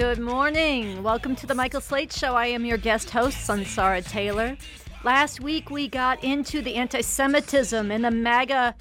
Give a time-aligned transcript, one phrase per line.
[0.00, 1.02] Good morning.
[1.02, 2.34] Welcome to the Michael Slate Show.
[2.34, 4.56] I am your guest host, Sunsara Taylor.
[5.04, 8.74] Last week we got into the anti Semitism and the MAGA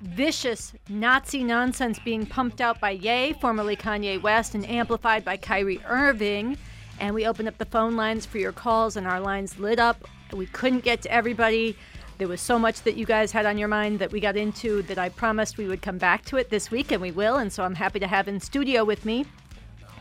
[0.00, 5.82] vicious Nazi nonsense being pumped out by Ye, formerly Kanye West, and amplified by Kyrie
[5.84, 6.56] Irving.
[6.98, 10.08] And we opened up the phone lines for your calls, and our lines lit up.
[10.32, 11.76] We couldn't get to everybody.
[12.16, 14.80] There was so much that you guys had on your mind that we got into
[14.84, 17.36] that I promised we would come back to it this week, and we will.
[17.36, 19.26] And so I'm happy to have in studio with me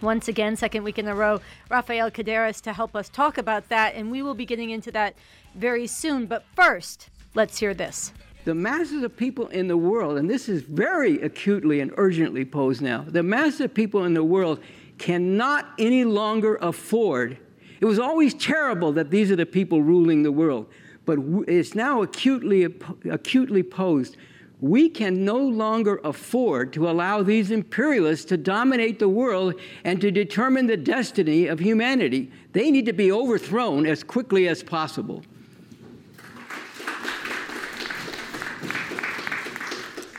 [0.02, 3.96] once again, second week in a row, Rafael Caderas to help us talk about that.
[3.96, 5.16] And we will be getting into that
[5.55, 6.26] very soon.
[6.26, 8.14] But first, let's hear this.
[8.44, 12.82] The masses of people in the world, and this is very acutely and urgently posed
[12.82, 14.60] now, the masses of people in the world
[14.98, 17.38] cannot any longer afford.
[17.79, 20.68] It was always terrible that these are the people ruling the world,
[21.05, 22.63] but it's now acutely,
[23.10, 24.18] acutely posed
[24.62, 30.12] we can no longer afford to allow these imperialists to dominate the world and to
[30.12, 32.31] determine the destiny of humanity.
[32.54, 35.23] They need to be overthrown as quickly as possible.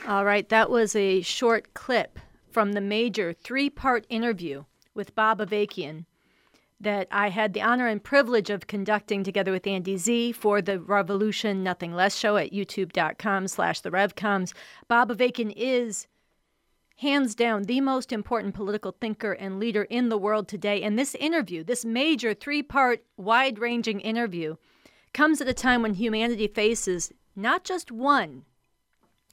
[0.09, 2.19] All right, that was a short clip
[2.51, 6.05] from the major three part interview with Bob Avakian
[6.83, 10.81] that I had the honor and privilege of conducting together with Andy Z for the
[10.81, 14.53] Revolution Nothing Less show at youtube.com slash the Revcoms.
[14.89, 16.09] Bob Avakian is
[16.99, 20.83] hands down the most important political thinker and leader in the world today.
[20.83, 24.57] And this interview, this major three part, wide ranging interview,
[25.15, 28.45] comes at a time when humanity faces not just one,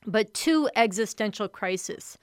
[0.06, 2.18] but two existential crises.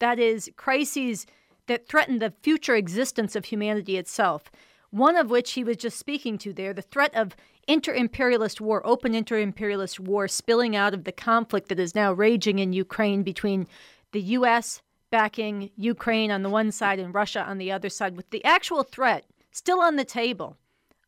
[0.00, 1.26] That is, crises
[1.66, 4.50] that threaten the future existence of humanity itself
[4.92, 7.34] one of which he was just speaking to there the threat of
[7.66, 12.12] inter imperialist war, open inter imperialist war spilling out of the conflict that is now
[12.12, 13.66] raging in Ukraine between
[14.12, 14.82] the U.S.
[15.10, 18.82] backing Ukraine on the one side and Russia on the other side, with the actual
[18.82, 20.58] threat still on the table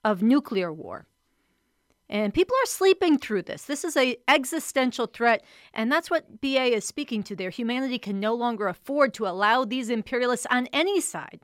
[0.02, 1.06] of nuclear war.
[2.08, 3.64] And people are sleeping through this.
[3.64, 5.42] This is a existential threat,
[5.74, 7.50] and that's what BA is speaking to there.
[7.50, 11.40] Humanity can no longer afford to allow these imperialists on any side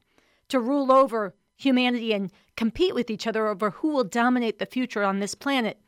[0.49, 5.03] to rule over humanity and compete with each other over who will dominate the future
[5.03, 5.79] on this planet.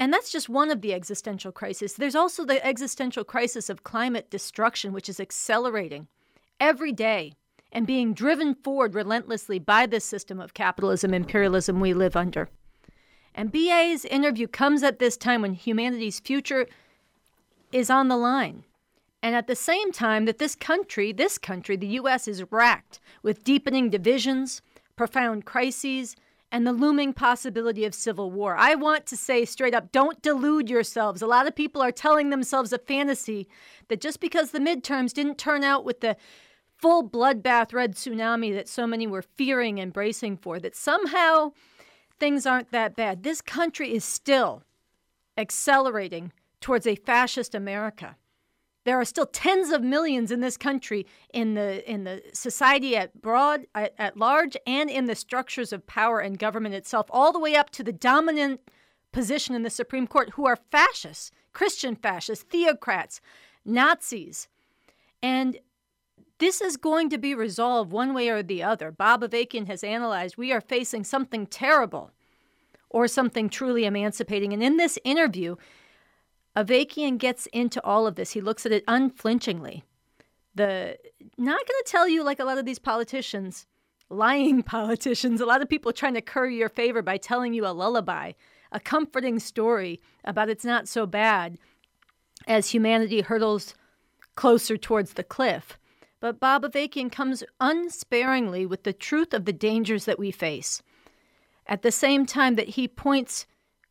[0.00, 1.94] And that's just one of the existential crises.
[1.94, 6.06] There's also the existential crisis of climate destruction, which is accelerating
[6.60, 7.32] every day
[7.72, 12.48] and being driven forward relentlessly by this system of capitalism, imperialism we live under.
[13.34, 16.66] And BA's interview comes at this time when humanity's future
[17.72, 18.64] is on the line.
[19.22, 23.44] And at the same time, that this country, this country, the U.S., is racked with
[23.44, 24.62] deepening divisions,
[24.96, 26.14] profound crises,
[26.50, 28.56] and the looming possibility of civil war.
[28.56, 31.20] I want to say straight up don't delude yourselves.
[31.20, 33.48] A lot of people are telling themselves a fantasy
[33.88, 36.16] that just because the midterms didn't turn out with the
[36.76, 41.52] full bloodbath red tsunami that so many were fearing and bracing for, that somehow
[42.18, 43.24] things aren't that bad.
[43.24, 44.62] This country is still
[45.36, 48.16] accelerating towards a fascist America.
[48.88, 53.20] There are still tens of millions in this country, in the in the society at
[53.20, 57.38] broad at, at large, and in the structures of power and government itself, all the
[57.38, 58.62] way up to the dominant
[59.12, 63.20] position in the Supreme Court, who are fascists, Christian fascists, theocrats,
[63.62, 64.48] Nazis,
[65.22, 65.58] and
[66.38, 68.90] this is going to be resolved one way or the other.
[68.90, 72.12] Bob Avakian has analyzed we are facing something terrible
[72.88, 74.54] or something truly emancipating.
[74.54, 75.56] And in this interview,
[76.58, 78.32] Avakian gets into all of this.
[78.32, 79.84] He looks at it unflinchingly.
[80.56, 80.98] The
[81.36, 83.66] not going to tell you like a lot of these politicians,
[84.10, 87.68] lying politicians, a lot of people trying to curry your favor by telling you a
[87.68, 88.32] lullaby,
[88.72, 91.58] a comforting story about it's not so bad
[92.48, 93.74] as humanity hurtles
[94.34, 95.78] closer towards the cliff.
[96.18, 100.82] But Bob Avakian comes unsparingly with the truth of the dangers that we face.
[101.66, 103.46] At the same time that he points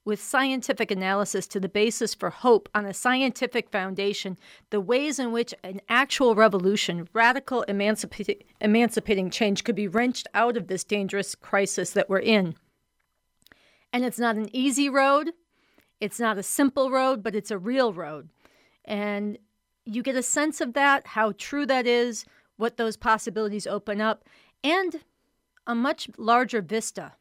[0.07, 4.37] with scientific analysis to the basis for hope on a scientific foundation,
[4.69, 10.55] the ways in which an actual revolution, radical emancipa- emancipating change could be wrenched out
[10.55, 12.55] of this dangerous crisis that we're in.
[13.91, 15.33] And it's not an easy road,
[15.99, 18.29] it's not a simple road, but it's a real road.
[18.85, 19.37] And
[19.83, 22.23] you get a sense of that, how true that is,
[22.55, 24.23] what those possibilities open up,
[24.63, 25.01] and
[25.67, 27.11] a much larger vista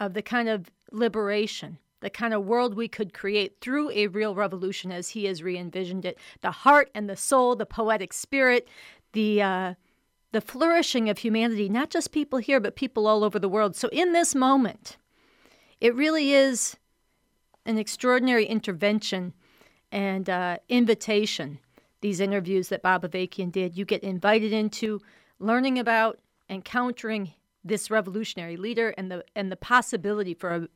[0.00, 4.34] of the kind of liberation the kind of world we could create through a real
[4.34, 6.18] revolution as he has re envisioned it.
[6.42, 8.68] The heart and the soul, the poetic spirit,
[9.12, 9.74] the, uh,
[10.32, 13.76] the flourishing of humanity, not just people here, but people all over the world.
[13.76, 14.96] So, in this moment,
[15.80, 16.76] it really is
[17.64, 19.34] an extraordinary intervention
[19.90, 21.58] and uh, invitation.
[22.00, 25.00] These interviews that Bob Avakian did, you get invited into
[25.40, 27.32] learning about, encountering
[27.64, 30.68] this revolutionary leader and the and the possibility for a,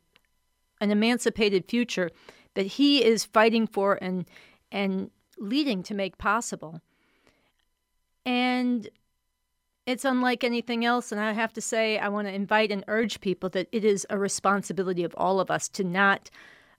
[0.82, 2.11] an emancipated future
[2.55, 4.26] that he is fighting for and
[4.70, 6.81] and leading to make possible.
[8.26, 8.88] And
[9.87, 11.12] it's unlike anything else.
[11.12, 14.06] And I have to say, I want to invite and urge people that it is
[14.11, 16.31] a responsibility of all of us to not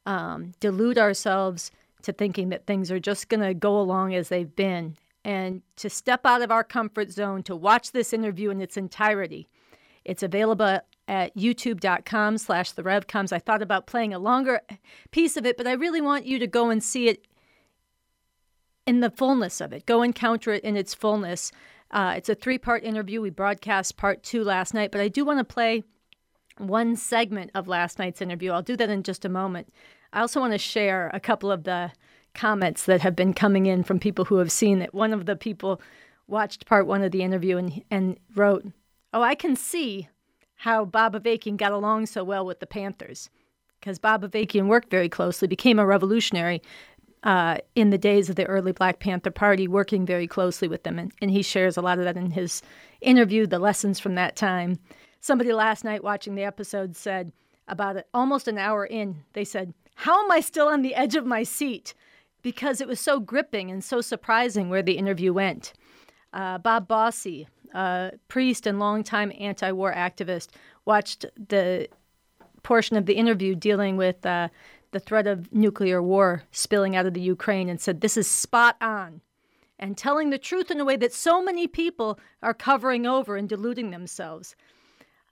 [0.06, 1.72] um, delude ourselves
[2.04, 5.90] to thinking that things are just going to go along as they've been and to
[5.90, 9.48] step out of our comfort zone to watch this interview in its entirety.
[10.04, 13.34] It's available at youtube.com slash the revcoms.
[13.34, 14.62] I thought about playing a longer
[15.12, 17.28] piece of it, but I really want you to go and see it
[18.86, 19.86] in the fullness of it.
[19.86, 21.52] Go encounter it in its fullness.
[21.92, 23.22] Uh, it's a three part interview.
[23.22, 25.84] We broadcast part two last night, but I do want to play
[26.58, 28.52] one segment of last night's interview.
[28.52, 29.74] I'll do that in just a moment.
[30.12, 31.92] I also want to share a couple of the
[32.34, 34.94] comments that have been coming in from people who have seen it.
[34.94, 35.82] One of the people
[36.28, 38.66] watched part one of the interview and, and wrote,
[39.14, 40.08] Oh, I can see
[40.64, 43.30] how Bob Avakian got along so well with the Panthers
[43.82, 46.62] because Bob Avakian worked very closely, became a revolutionary
[47.24, 50.98] uh, in the days of the early Black Panther Party, working very closely with them.
[50.98, 52.62] And, and he shares a lot of that in his
[53.02, 54.80] interview, the lessons from that time.
[55.20, 57.34] Somebody last night watching the episode said,
[57.68, 61.16] about it, almost an hour in, they said, How am I still on the edge
[61.16, 61.94] of my seat?
[62.42, 65.74] Because it was so gripping and so surprising where the interview went.
[66.32, 70.50] Uh, Bob Bossie, a priest and longtime anti war activist,
[70.86, 71.88] watched the
[72.62, 74.48] portion of the interview dealing with uh,
[74.92, 78.78] the threat of nuclear war spilling out of the Ukraine and said, This is spot
[78.82, 79.22] on.
[79.78, 83.50] And telling the truth in a way that so many people are covering over and
[83.50, 84.56] deluding themselves.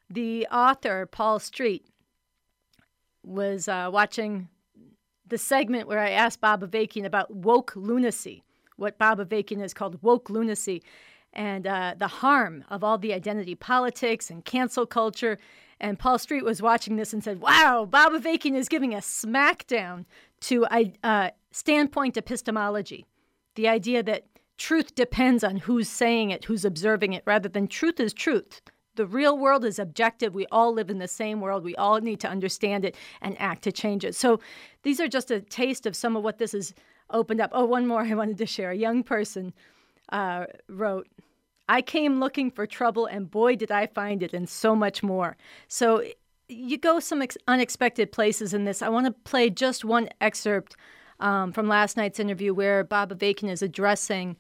[0.10, 1.86] The author, Paul Street,
[3.24, 4.50] was uh, watching
[5.26, 8.44] the segment where I asked Bob Avakian about woke lunacy,
[8.76, 10.84] what Bob Avakian has called woke lunacy,
[11.34, 15.38] and uh, the harm of all the identity politics and cancel culture
[15.82, 20.06] and Paul Street was watching this and said, Wow, Bob Avakian is giving a smackdown
[20.42, 20.66] to
[21.04, 23.06] uh, standpoint epistemology.
[23.56, 24.26] The idea that
[24.58, 28.62] truth depends on who's saying it, who's observing it, rather than truth is truth.
[28.96, 30.36] The real world is objective.
[30.36, 31.64] We all live in the same world.
[31.64, 34.14] We all need to understand it and act to change it.
[34.14, 34.40] So
[34.84, 36.76] these are just a taste of some of what this has
[37.10, 37.50] opened up.
[37.54, 38.72] Oh, one more I wanted to share.
[38.72, 39.54] A young person
[40.12, 41.08] uh, wrote,
[41.70, 45.38] I came looking for trouble, and boy, did I find it, and so much more.
[45.68, 46.04] So
[46.48, 48.82] you go some ex- unexpected places in this.
[48.82, 50.76] I want to play just one excerpt
[51.20, 54.36] um, from last night's interview where Bob Avakian is addressing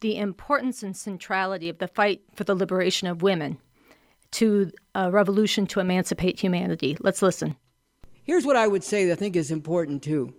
[0.00, 3.58] the importance and centrality of the fight for the liberation of women
[4.32, 6.96] to a revolution to emancipate humanity.
[7.00, 7.56] Let's listen.
[8.24, 10.34] Here's what I would say that I think is important too.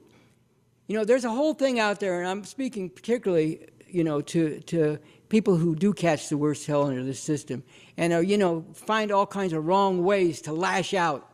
[0.88, 4.60] You know, there's a whole thing out there, and I'm speaking particularly, you know, to,
[4.62, 5.00] to
[5.30, 7.64] people who do catch the worst hell under this system
[7.98, 11.32] and are, you know, find all kinds of wrong ways to lash out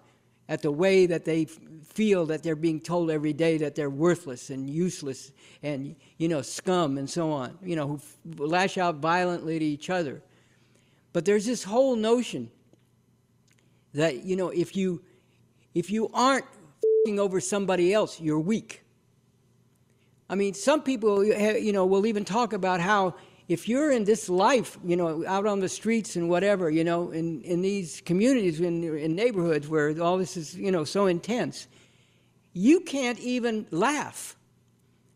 [0.47, 4.49] at the way that they feel that they're being told every day that they're worthless
[4.49, 5.31] and useless
[5.63, 9.89] and, you know, scum and so on, you know, who lash out violently to each
[9.89, 10.21] other.
[11.13, 12.49] But there's this whole notion
[13.93, 15.01] that, you know, if you,
[15.73, 16.45] if you aren't
[17.05, 18.80] fing over somebody else, you're weak.
[20.31, 23.15] I mean, some people, eh, you know, will even talk about how
[23.49, 27.11] if you're in this life, you know, out on the streets and whatever, you know,
[27.11, 31.67] in, in these communities, in, in neighborhoods where all this is, you know, so intense,
[32.53, 34.37] you can't even laugh,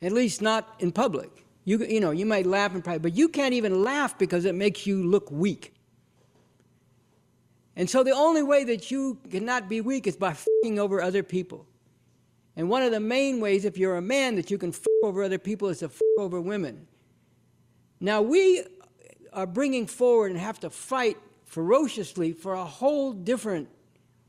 [0.02, 1.46] at least not in public.
[1.64, 4.54] You, you know, you might laugh in private, but you can't even laugh because it
[4.54, 5.74] makes you look weak.
[7.78, 11.24] And so the only way that you cannot be weak is by f***ing over other
[11.24, 11.68] people.
[12.56, 15.24] And one of the main ways, if you're a man, that you can f*** over
[15.24, 16.88] other people is to f*** over women.
[18.00, 18.64] Now, we
[19.34, 23.68] are bringing forward and have to fight ferociously for a whole different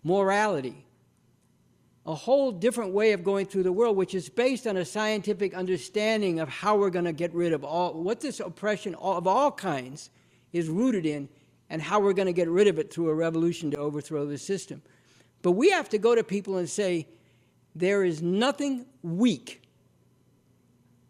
[0.03, 0.85] morality,
[2.05, 5.55] a whole different way of going through the world, which is based on a scientific
[5.55, 9.51] understanding of how we're going to get rid of all, what this oppression of all
[9.53, 10.11] kinds
[10.53, 11.29] is rooted in,
[11.71, 14.39] and how we're going to get rid of it through a revolution to overthrow the
[14.39, 14.83] system.
[15.43, 17.09] But we have to go to people and say,
[17.79, 19.63] there is nothing weak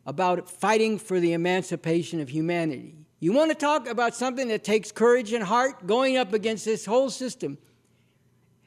[0.04, 2.94] about fighting for the emancipation of humanity.
[3.20, 6.84] You want to talk about something that takes courage and heart going up against this
[6.84, 7.58] whole system?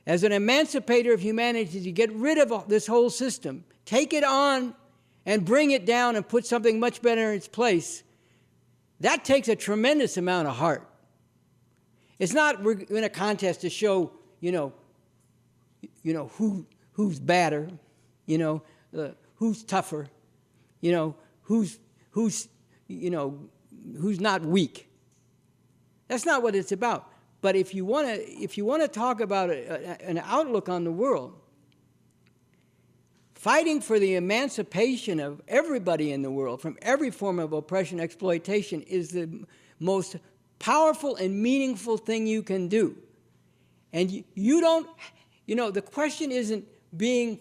[0.08, 4.74] As an emancipator of humanity, to get rid of this whole system, take it on
[5.26, 8.04] and bring it down and put something much better in its place,
[9.02, 10.88] that takes a tremendous amount of heart.
[12.18, 14.74] It's not we're in a contest to show, you know,
[16.02, 17.70] you know who who's badder,
[18.30, 18.62] you know,
[18.96, 20.08] uh, who's tougher,
[20.82, 21.80] you know, who's,
[22.12, 22.48] who's,
[22.88, 23.40] you know,
[24.00, 24.88] who's not weak.
[26.08, 27.12] That's not what it's about.
[27.42, 30.70] But if you want to, if you want to talk about a, a, an outlook
[30.70, 31.34] on the world,
[33.34, 38.84] fighting for the emancipation of everybody in the world from every form of oppression, exploitation
[38.84, 39.44] is the
[39.80, 40.18] most
[40.60, 42.96] powerful and meaningful thing you can do.
[43.92, 44.88] And you, you don't,
[45.48, 46.64] you know, the question isn't
[46.96, 47.40] being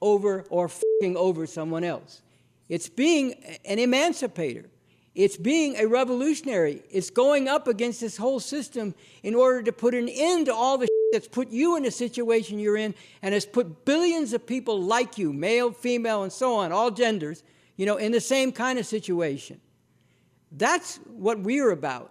[0.00, 2.22] over or fucking over someone else.
[2.68, 3.34] It's being
[3.64, 4.66] an emancipator.
[5.14, 6.82] It's being a revolutionary.
[6.90, 10.78] It's going up against this whole system in order to put an end to all
[10.78, 14.82] the that's put you in the situation you're in and has put billions of people
[14.82, 17.44] like you, male, female, and so on, all genders,
[17.76, 19.60] you know, in the same kind of situation.
[20.50, 22.10] That's what we're about.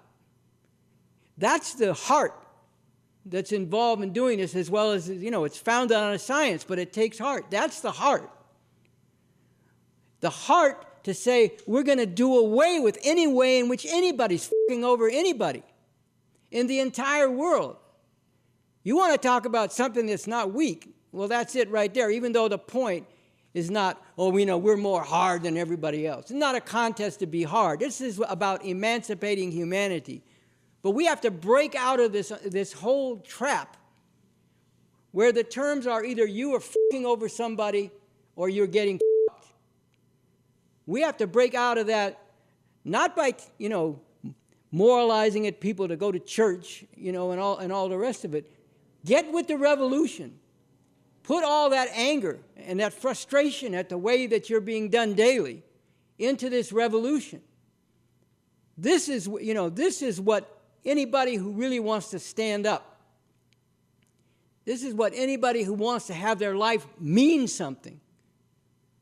[1.38, 2.34] That's the heart
[3.26, 6.64] that's involved in doing this, as well as, you know, it's founded on a science,
[6.64, 7.46] but it takes heart.
[7.50, 8.30] That's the heart.
[10.20, 14.46] The heart to say we're going to do away with any way in which anybody's
[14.46, 15.64] fucking over anybody
[16.52, 17.78] in the entire world.
[18.84, 20.94] You want to talk about something that's not weak?
[21.12, 23.06] Well, that's it right there, even though the point
[23.54, 26.24] is not, oh, we know we're more hard than everybody else.
[26.24, 27.80] It's not a contest to be hard.
[27.80, 30.24] This is about emancipating humanity.
[30.84, 33.78] But we have to break out of this, this whole trap
[35.12, 37.90] where the terms are either you are fucking over somebody
[38.36, 39.00] or you're getting
[40.86, 42.20] we have to break out of that,
[42.84, 44.00] not by, you know,
[44.72, 48.26] moralizing at people to go to church, you know, and all, and all the rest
[48.26, 48.52] of it.
[49.06, 50.40] Get with the revolution.
[51.24, 55.64] Put all that anger and that frustration at the way that you're being done daily
[56.20, 57.42] into this revolution.
[58.78, 60.53] This is, you know, this is what
[60.86, 63.02] anybody who really wants to stand up,
[64.66, 68.00] this is what anybody who wants to have their life mean something,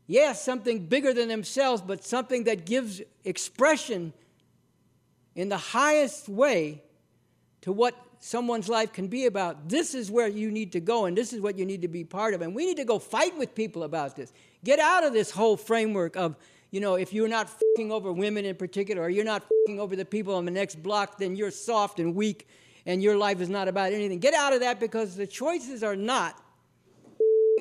[0.08, 4.14] yes, something bigger than themselves, but something that gives expression
[5.36, 6.82] in the highest way
[7.62, 9.70] to what someone's life can be about.
[9.70, 12.04] This is where you need to go, and this is what you need to be
[12.04, 12.42] part of.
[12.42, 14.32] And we need to go fight with people about this.
[14.64, 16.36] Get out of this whole framework of,
[16.72, 19.96] you know, if you're not fucking over women in particular, or you're not fucking over
[19.96, 22.48] the people on the next block, then you're soft and weak,
[22.86, 24.20] and your life is not about anything.
[24.20, 26.42] Get out of that because the choices are not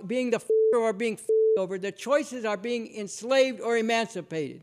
[0.07, 0.41] being the
[0.73, 1.19] or being
[1.59, 1.77] over.
[1.77, 4.63] The choices are being enslaved or emancipated.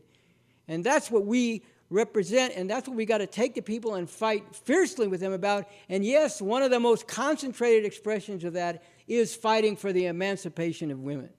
[0.66, 4.08] And that's what we represent, and that's what we got to take to people and
[4.08, 5.68] fight fiercely with them about.
[5.88, 10.90] And yes, one of the most concentrated expressions of that is fighting for the emancipation
[10.90, 11.30] of women.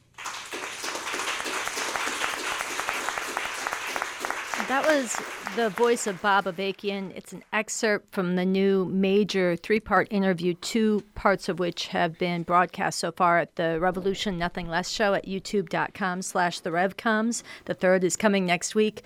[4.70, 5.18] That was
[5.56, 7.12] the voice of Bob Avakian.
[7.16, 12.20] It's an excerpt from the new major three part interview, two parts of which have
[12.20, 17.42] been broadcast so far at the Revolution Nothing Less show at youtube.com slash the RevComs.
[17.66, 19.02] The third is coming next week.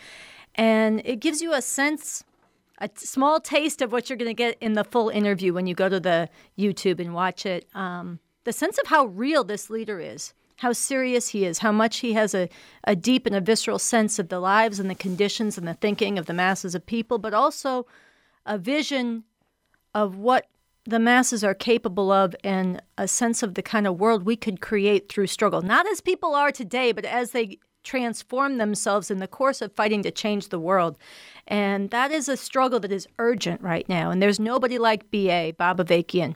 [0.55, 2.25] And it gives you a sense,
[2.79, 5.75] a small taste of what you're going to get in the full interview when you
[5.75, 6.27] go to the
[6.59, 7.69] YouTube and watch it.
[7.73, 11.99] Um, the sense of how real this leader is how serious he is, how much
[11.99, 12.49] he has a,
[12.85, 16.17] a deep and a visceral sense of the lives and the conditions and the thinking
[16.17, 17.85] of the masses of people, but also
[18.45, 19.23] a vision
[19.93, 20.47] of what
[20.85, 24.59] the masses are capable of and a sense of the kind of world we could
[24.59, 25.61] create through struggle.
[25.61, 30.03] Not as people are today, but as they transform themselves in the course of fighting
[30.03, 30.97] to change the world.
[31.47, 34.09] And that is a struggle that is urgent right now.
[34.09, 36.35] And there's nobody like BA, Bob Avakian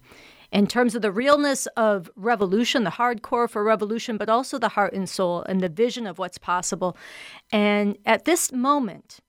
[0.51, 4.93] in terms of the realness of revolution, the hardcore for revolution, but also the heart
[4.93, 6.97] and soul and the vision of what's possible.
[7.51, 9.19] And at this moment,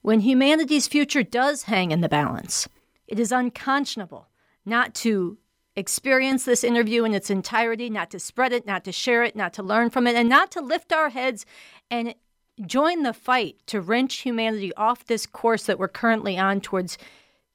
[0.00, 2.68] when humanity's future does hang in the balance,
[3.06, 4.28] it is unconscionable
[4.64, 5.38] not to
[5.76, 9.52] experience this interview in its entirety, not to spread it, not to share it, not
[9.54, 11.46] to learn from it, and not to lift our heads
[11.90, 12.14] and
[12.66, 16.98] join the fight to wrench humanity off this course that we're currently on towards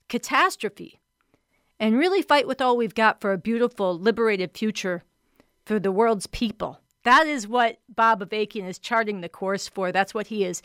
[0.10, 1.00] catastrophe
[1.80, 5.04] and really fight with all we've got for a beautiful, liberated future
[5.66, 6.80] for the world's people.
[7.04, 9.92] That is what Bob Avakian is charting the course for.
[9.92, 10.62] That's what he is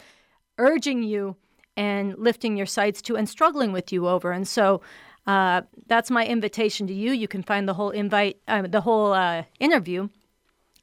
[0.59, 1.37] urging you
[1.77, 4.33] and lifting your sights to and struggling with you over.
[4.33, 4.81] And so
[5.27, 7.13] uh, that's my invitation to you.
[7.13, 10.09] You can find the whole invite, uh, the whole uh, interview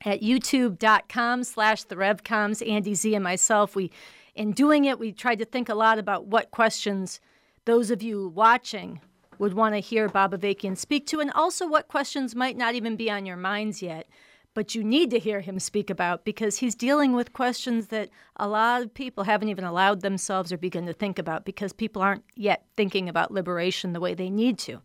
[0.06, 3.92] at youtube.com slash the revcoms andy z and myself we
[4.36, 7.20] in doing it we tried to think a lot about what questions
[7.66, 9.02] those of you watching
[9.40, 12.96] would want to hear Bob Avakian speak to, and also what questions might not even
[12.96, 14.08] be on your minds yet,
[14.54, 18.48] but you need to hear him speak about because he's dealing with questions that a
[18.48, 22.26] lot of people haven't even allowed themselves or begun to think about because people aren't
[22.36, 24.82] yet thinking about liberation the way they need to.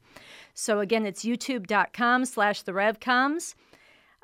[0.54, 3.54] So again, it's youtube.com slash the revcoms.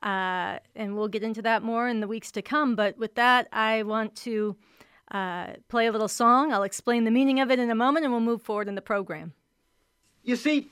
[0.02, 2.74] Uh, and we'll get into that more in the weeks to come.
[2.74, 4.56] But with that, I want to
[5.10, 6.52] uh, play a little song.
[6.52, 8.82] I'll explain the meaning of it in a moment and we'll move forward in the
[8.82, 9.34] program.
[10.22, 10.68] You see,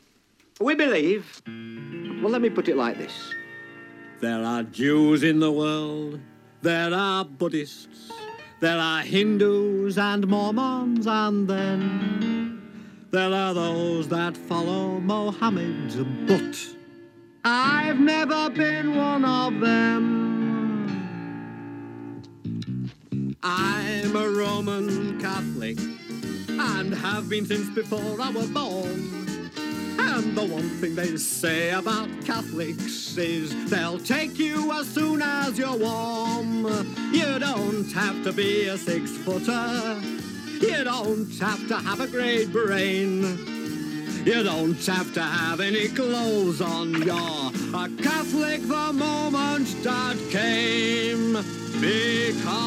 [0.60, 1.42] we believe.
[1.46, 3.34] Well, let me put it like this
[4.20, 6.18] there are Jews in the world,
[6.60, 8.10] there are Buddhists,
[8.60, 12.60] there are Hindus and Mormons, and then
[13.12, 16.58] there are those that follow Mohammed, but
[17.44, 20.28] I've never been one of them.
[23.42, 25.78] I'm a Roman Catholic
[26.48, 29.17] and have been since before I was born.
[29.98, 35.58] And the one thing they say about Catholics is they'll take you as soon as
[35.58, 36.64] you're warm.
[37.12, 40.00] You don't have to be a six footer.
[40.60, 43.22] You don't have to have a great brain.
[44.24, 46.92] You don't have to have any clothes on.
[47.02, 51.32] You're a Catholic the moment that came.
[51.80, 52.64] Because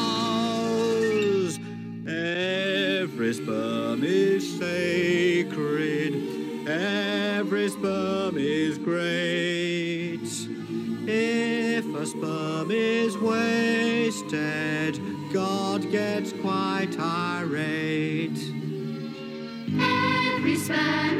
[2.06, 6.41] every sperm is sacred.
[6.66, 10.20] Every sperm is great.
[11.08, 15.00] If a sperm is wasted,
[15.32, 18.38] God gets quite irate.
[19.80, 21.18] Every sperm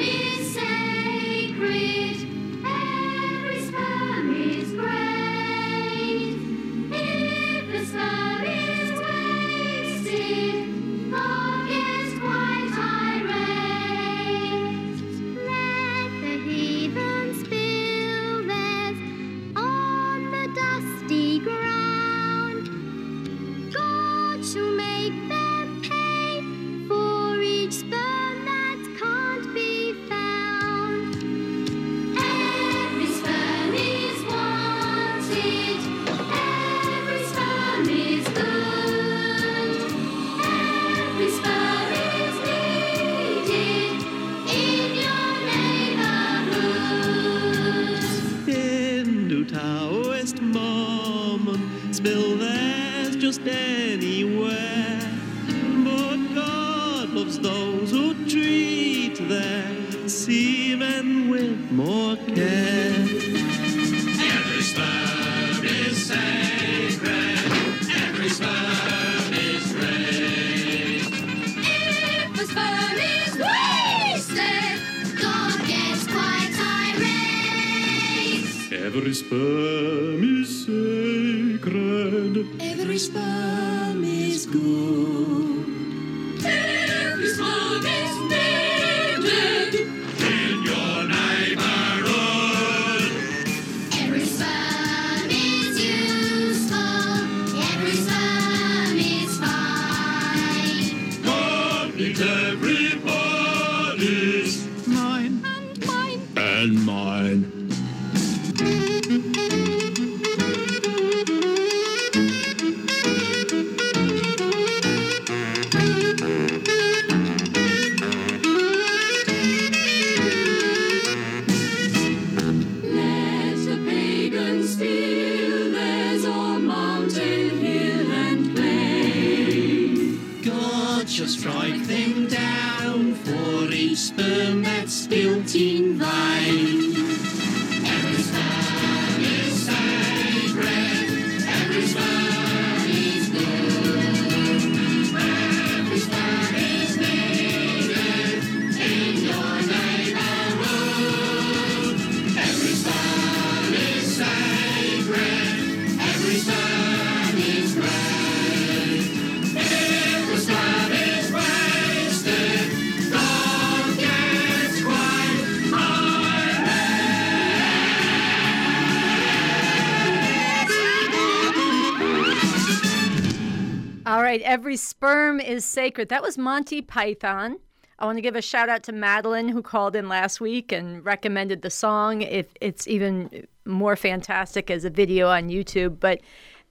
[174.53, 176.11] every sperm is sacred.
[176.11, 177.57] That was Monty Python.
[177.99, 181.03] I want to give a shout out to Madeline who called in last week and
[181.03, 182.21] recommended the song.
[182.21, 186.21] If it's even more fantastic as a video on YouTube, but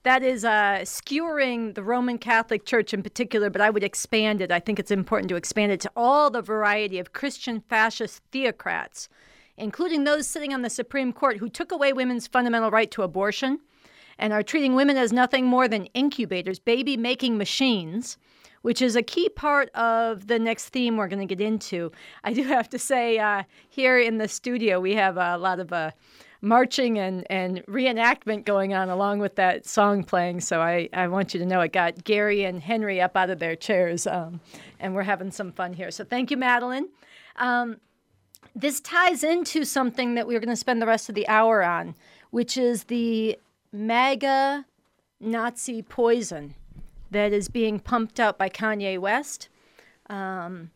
[0.04, 3.50] that is uh, skewering the Roman Catholic Church in particular.
[3.50, 4.52] But I would expand it.
[4.52, 9.08] I think it's important to expand it to all the variety of Christian fascist theocrats,
[9.56, 13.58] including those sitting on the Supreme Court who took away women's fundamental right to abortion
[14.18, 18.18] and are treating women as nothing more than incubators, baby making machines,
[18.62, 21.90] which is a key part of the next theme we're going to get into.
[22.24, 25.72] I do have to say, uh, here in the studio, we have a lot of
[25.72, 25.90] uh,
[26.40, 30.40] marching and, and reenactment going on along with that song playing.
[30.40, 33.38] So I, I want you to know it got Gary and Henry up out of
[33.38, 34.40] their chairs, um,
[34.80, 35.90] and we're having some fun here.
[35.90, 36.88] So thank you, Madeline.
[37.36, 37.78] Um,
[38.54, 41.94] this ties into something that we're going to spend the rest of the hour on,
[42.30, 43.38] which is the
[43.72, 44.66] MAGA
[45.20, 46.54] Nazi poison
[47.10, 49.48] that is being pumped out by Kanye West.
[50.10, 50.70] Um,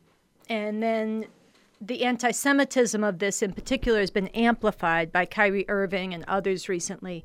[0.49, 1.27] and then
[1.81, 6.69] the anti Semitism of this in particular has been amplified by Kyrie Irving and others
[6.69, 7.25] recently.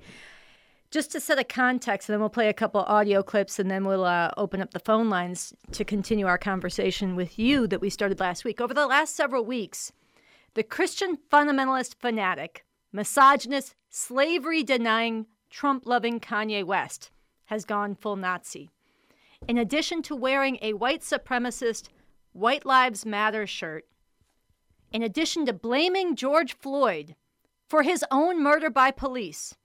[0.90, 3.86] Just to set a context, and then we'll play a couple audio clips and then
[3.86, 7.90] we'll uh, open up the phone lines to continue our conversation with you that we
[7.90, 8.60] started last week.
[8.60, 9.94] Over the last several weeks,
[10.54, 17.12] the Christian fundamentalist fanatic, misogynist, slavery denying, Trump loving Kanye West
[17.46, 18.72] has gone full Nazi.
[19.48, 21.90] In addition to wearing a white supremacist,
[22.32, 23.86] White Lives Matter shirt,
[24.94, 27.16] in addition to blaming George Floyd
[27.68, 29.56] for his own murder by police,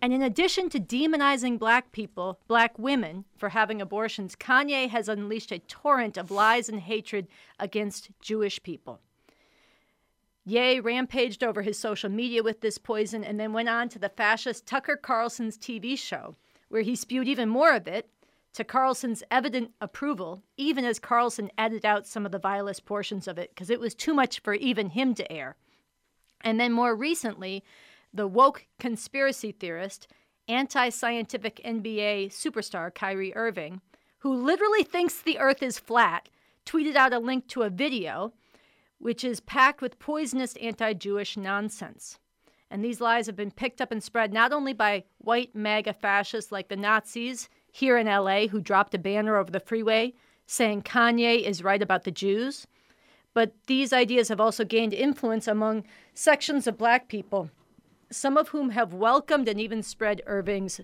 [0.00, 5.50] and in addition to demonizing black people, black women, for having abortions, Kanye has unleashed
[5.50, 7.26] a torrent of lies and hatred
[7.58, 9.00] against Jewish people.
[10.48, 14.08] Ye rampaged over his social media with this poison and then went on to the
[14.08, 16.36] fascist Tucker Carlson's TV show,
[16.70, 18.08] where he spewed even more of it
[18.54, 23.36] to Carlson's evident approval, even as Carlson edited out some of the vilest portions of
[23.36, 25.56] it because it was too much for even him to air.
[26.40, 27.62] And then more recently,
[28.14, 30.08] the woke conspiracy theorist,
[30.48, 33.82] anti scientific NBA superstar Kyrie Irving,
[34.20, 36.30] who literally thinks the earth is flat,
[36.64, 38.32] tweeted out a link to a video
[38.98, 42.18] which is packed with poisonous anti Jewish nonsense.
[42.70, 46.52] And these lies have been picked up and spread not only by white MAGA fascists
[46.52, 50.14] like the Nazis here in LA who dropped a banner over the freeway
[50.46, 52.66] saying Kanye is right about the Jews,
[53.34, 55.84] but these ideas have also gained influence among
[56.14, 57.50] sections of black people,
[58.10, 60.80] some of whom have welcomed and even spread Irving's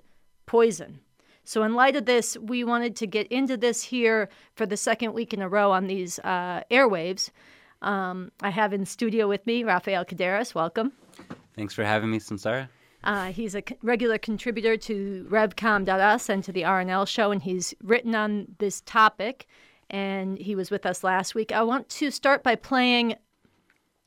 [0.47, 1.01] poison.
[1.45, 5.13] So, in light of this, we wanted to get into this here for the second
[5.13, 7.31] week in a row on these uh, airwaves.
[7.85, 10.55] Um, I have in studio with me Rafael Caderas.
[10.55, 10.93] Welcome.
[11.55, 12.69] Thanks for having me, Sunsara.
[13.05, 17.75] Uh, he's a c- regular contributor to RevCom.us and to the RNL show, and he's
[17.83, 19.47] written on this topic.
[19.91, 21.53] And he was with us last week.
[21.53, 23.17] I want to start by playing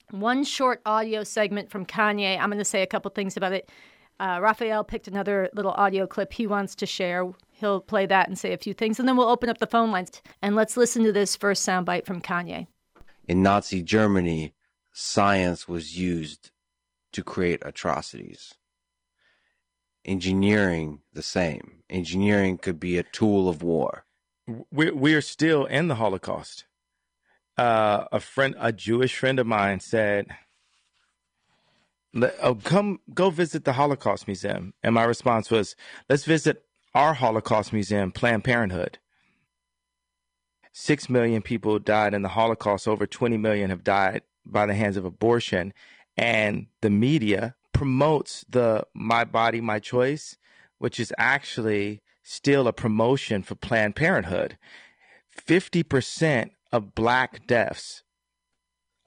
[0.09, 2.39] one short audio segment from Kanye.
[2.39, 3.69] I'm going to say a couple things about it.
[4.19, 7.31] Uh, Raphael picked another little audio clip he wants to share.
[7.51, 9.91] He'll play that and say a few things, and then we'll open up the phone
[9.91, 10.23] lines.
[10.41, 12.65] And let's listen to this first soundbite from Kanye.
[13.27, 14.53] In Nazi Germany,
[14.93, 16.51] science was used
[17.11, 18.55] to create atrocities.
[20.05, 21.83] Engineering, the same.
[21.89, 24.05] Engineering could be a tool of war.
[24.71, 26.65] We're, we're still in the Holocaust.
[27.57, 30.27] Uh, a friend, a Jewish friend of mine said,
[32.41, 35.75] "Oh, come go visit the Holocaust Museum." And my response was,
[36.07, 36.63] "Let's visit
[36.93, 38.99] our Holocaust Museum, Planned Parenthood."
[40.79, 42.87] Six million people died in the Holocaust.
[42.87, 45.73] Over 20 million have died by the hands of abortion.
[46.15, 50.37] And the media promotes the My Body, My Choice,
[50.77, 54.59] which is actually still a promotion for Planned Parenthood.
[55.35, 58.03] 50% of black deaths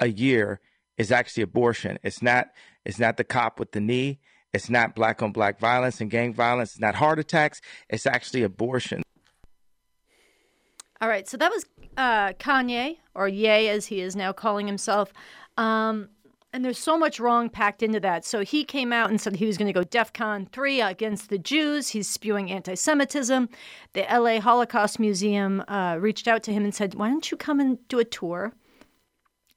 [0.00, 0.59] a year
[0.98, 2.00] is actually abortion.
[2.02, 2.48] It's not
[2.85, 4.18] it's not the cop with the knee.
[4.52, 6.70] It's not black on black violence and gang violence.
[6.72, 7.61] It's not heart attacks.
[7.88, 9.04] It's actually abortion.
[11.00, 11.64] All right, so that was
[11.96, 15.12] uh, Kanye, or Ye as he is now calling himself.
[15.56, 16.10] Um,
[16.52, 18.24] and there's so much wrong packed into that.
[18.24, 21.38] So he came out and said he was going to go DEFCON 3 against the
[21.38, 21.88] Jews.
[21.88, 23.48] He's spewing anti Semitism.
[23.92, 27.60] The LA Holocaust Museum uh, reached out to him and said, Why don't you come
[27.60, 28.52] and do a tour?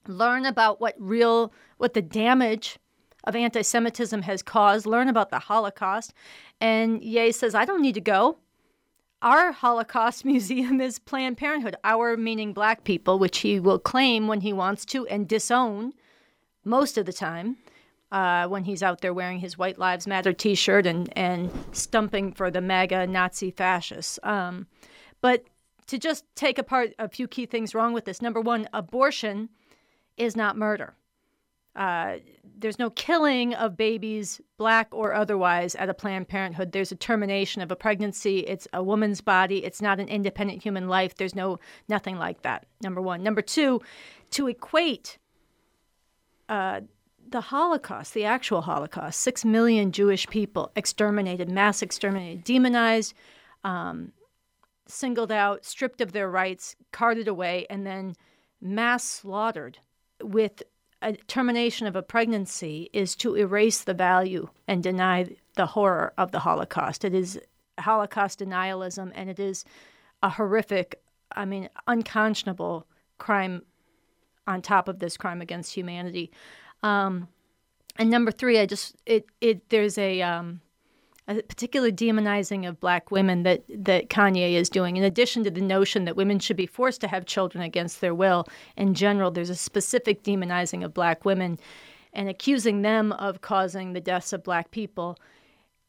[0.06, 2.78] Learn about what real, what the damage
[3.24, 6.14] of anti Semitism has caused, learn about the Holocaust.
[6.60, 8.38] And Ye says, I don't need to go.
[9.24, 14.42] Our Holocaust Museum is Planned Parenthood, our meaning black people, which he will claim when
[14.42, 15.94] he wants to and disown
[16.62, 17.56] most of the time
[18.12, 22.34] uh, when he's out there wearing his White Lives Matter t shirt and, and stumping
[22.34, 24.18] for the MAGA Nazi fascists.
[24.22, 24.66] Um,
[25.22, 25.44] but
[25.86, 29.48] to just take apart a few key things wrong with this number one, abortion
[30.18, 30.92] is not murder.
[31.74, 32.16] Uh,
[32.64, 36.72] there's no killing of babies, black or otherwise, at a Planned Parenthood.
[36.72, 38.38] There's a termination of a pregnancy.
[38.38, 39.62] It's a woman's body.
[39.62, 41.14] It's not an independent human life.
[41.14, 41.58] There's no
[41.90, 42.64] nothing like that.
[42.82, 43.22] Number one.
[43.22, 43.82] Number two,
[44.30, 45.18] to equate
[46.48, 46.80] uh,
[47.28, 53.12] the Holocaust, the actual Holocaust, six million Jewish people exterminated, mass exterminated, demonized,
[53.62, 54.12] um,
[54.88, 58.14] singled out, stripped of their rights, carted away, and then
[58.62, 59.80] mass slaughtered
[60.22, 60.62] with
[61.04, 66.32] a termination of a pregnancy is to erase the value and deny the horror of
[66.32, 67.04] the Holocaust.
[67.04, 67.38] It is
[67.78, 69.64] Holocaust denialism, and it is
[70.22, 72.86] a horrific, I mean, unconscionable
[73.18, 73.62] crime
[74.46, 76.30] on top of this crime against humanity.
[76.82, 77.28] Um,
[77.96, 80.60] and number three, I just it it there's a um,
[81.26, 84.96] a particular demonizing of black women that that Kanye is doing.
[84.96, 88.14] In addition to the notion that women should be forced to have children against their
[88.14, 91.58] will, in general, there's a specific demonizing of black women
[92.12, 95.18] and accusing them of causing the deaths of black people.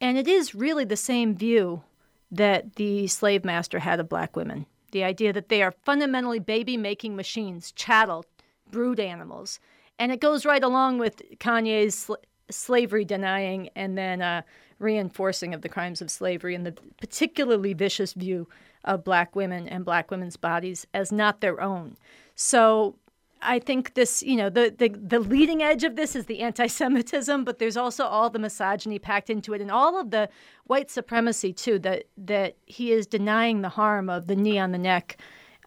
[0.02, 1.84] And it is really the same view
[2.32, 4.66] that the slave master had of black women.
[4.92, 8.26] The idea that they are fundamentally baby making machines, chattel,
[8.72, 9.60] brood animals.
[10.00, 12.10] And it goes right along with Kanye's
[12.50, 14.42] slavery denying and then uh,
[14.80, 18.48] reinforcing of the crimes of slavery and the particularly vicious view
[18.84, 21.98] of black women and black women's bodies as not their own.
[22.36, 22.96] So
[23.42, 26.68] I think this, you know, the, the, the leading edge of this is the anti
[26.68, 30.30] Semitism, but there's also all the misogyny packed into it and all of the
[30.66, 34.78] white supremacy, too, that, that he is denying the harm of the knee on the
[34.78, 35.18] neck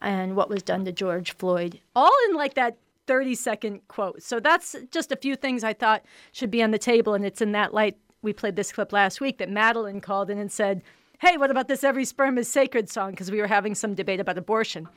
[0.01, 2.77] and what was done to George Floyd, all in like that
[3.09, 4.21] 30 second quote.
[4.21, 7.15] So that's just a few things I thought should be on the table.
[7.15, 10.37] And it's in that light we played this clip last week that Madeline called in
[10.37, 10.83] and said,
[11.17, 13.09] Hey, what about this Every Sperm is Sacred song?
[13.09, 14.87] Because we were having some debate about abortion.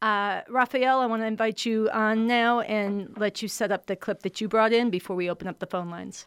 [0.00, 3.96] Uh, Raphael, I want to invite you on now and let you set up the
[3.96, 6.26] clip that you brought in before we open up the phone lines.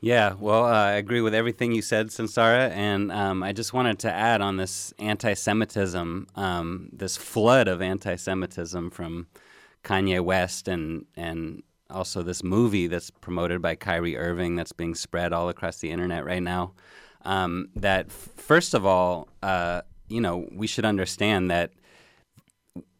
[0.00, 3.98] Yeah, well, uh, I agree with everything you said, Sunsara, and um, I just wanted
[4.00, 9.26] to add on this anti-Semitism, um, this flood of anti-Semitism from
[9.88, 15.32] Kanye West, and and also this movie that's promoted by Kyrie Irving that's being spread
[15.32, 16.74] all across the internet right now.
[17.24, 21.72] Um, that first of all, uh, you know, we should understand that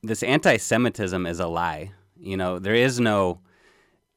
[0.03, 1.93] this anti-Semitism is a lie.
[2.17, 3.41] You know, there is no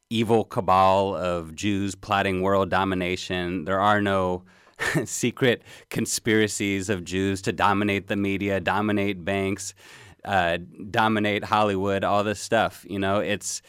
[0.10, 3.66] evil cabal of Jews plotting world domination.
[3.66, 4.44] There are no
[5.06, 9.74] secret conspiracies of Jews to dominate the media, dominate banks,
[10.26, 10.58] uh,
[10.90, 12.86] dominate Hollywood, all this stuff.
[12.88, 13.62] You know, it's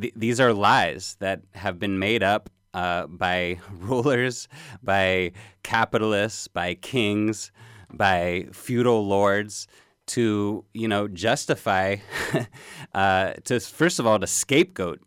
[0.00, 4.48] th- these are lies that have been made up uh, by rulers,
[4.82, 7.50] by capitalists, by kings,
[7.92, 9.66] by feudal lords
[10.06, 11.96] to you know justify
[12.94, 15.00] uh, to first of all to scapegoat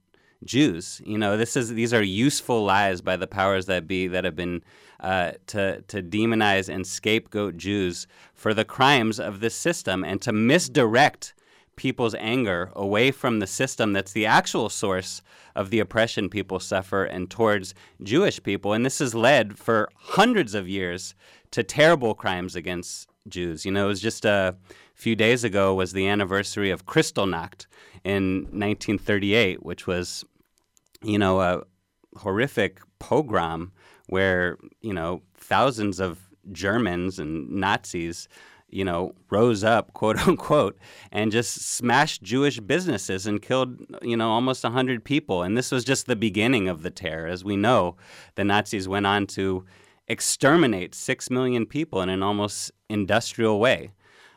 [0.43, 1.01] Jews.
[1.05, 4.35] You know this is these are useful lies by the powers that be that have
[4.35, 4.63] been
[4.99, 10.31] uh, to to demonize and scapegoat Jews for the crimes of this system and to
[10.31, 11.33] misdirect
[11.75, 15.21] people's anger away from the system that's the actual source
[15.55, 17.73] of the oppression people suffer and towards
[18.03, 18.73] Jewish people.
[18.73, 21.15] And this has led for hundreds of years
[21.51, 23.63] to terrible crimes against Jews.
[23.65, 24.55] You know, it was just a
[24.95, 27.67] few days ago was the anniversary of Kristallnacht
[28.07, 30.23] in 1938, which was,
[31.03, 31.63] you know, a
[32.15, 33.73] horrific pogrom
[34.07, 36.19] where, you know, thousands of
[36.51, 38.29] Germans and Nazis
[38.69, 40.77] you know, rose up, quote unquote,
[41.11, 45.43] and just smashed Jewish businesses and killed, you know, almost 100 people.
[45.43, 47.27] And this was just the beginning of the terror.
[47.27, 47.95] As we know,
[48.35, 49.65] the Nazis went on to
[50.07, 53.91] exterminate 6 million people in an almost industrial way.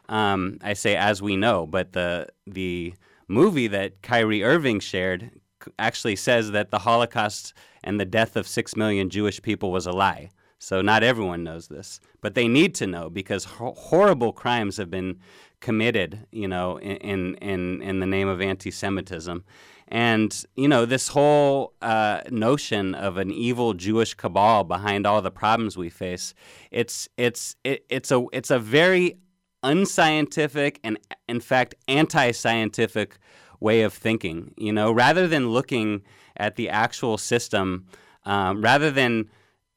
[0.08, 2.94] Um, I say as we know, but the, the
[3.30, 5.30] movie that Kyrie Irving shared
[5.78, 9.92] actually says that the Holocaust and the death of 6 million Jewish people was a
[9.92, 10.30] lie.
[10.58, 14.90] So not everyone knows this, but they need to know because ho- horrible crimes have
[14.90, 15.18] been
[15.60, 19.42] committed, you know, in in in the name of anti-Semitism,
[19.88, 25.30] and you know this whole uh, notion of an evil Jewish cabal behind all the
[25.30, 26.34] problems we face.
[26.70, 29.16] It's it's it, it's a it's a very
[29.62, 33.18] unscientific and in fact anti-scientific
[33.60, 34.54] way of thinking.
[34.56, 36.02] You know, rather than looking
[36.36, 37.86] at the actual system,
[38.24, 39.30] um, rather than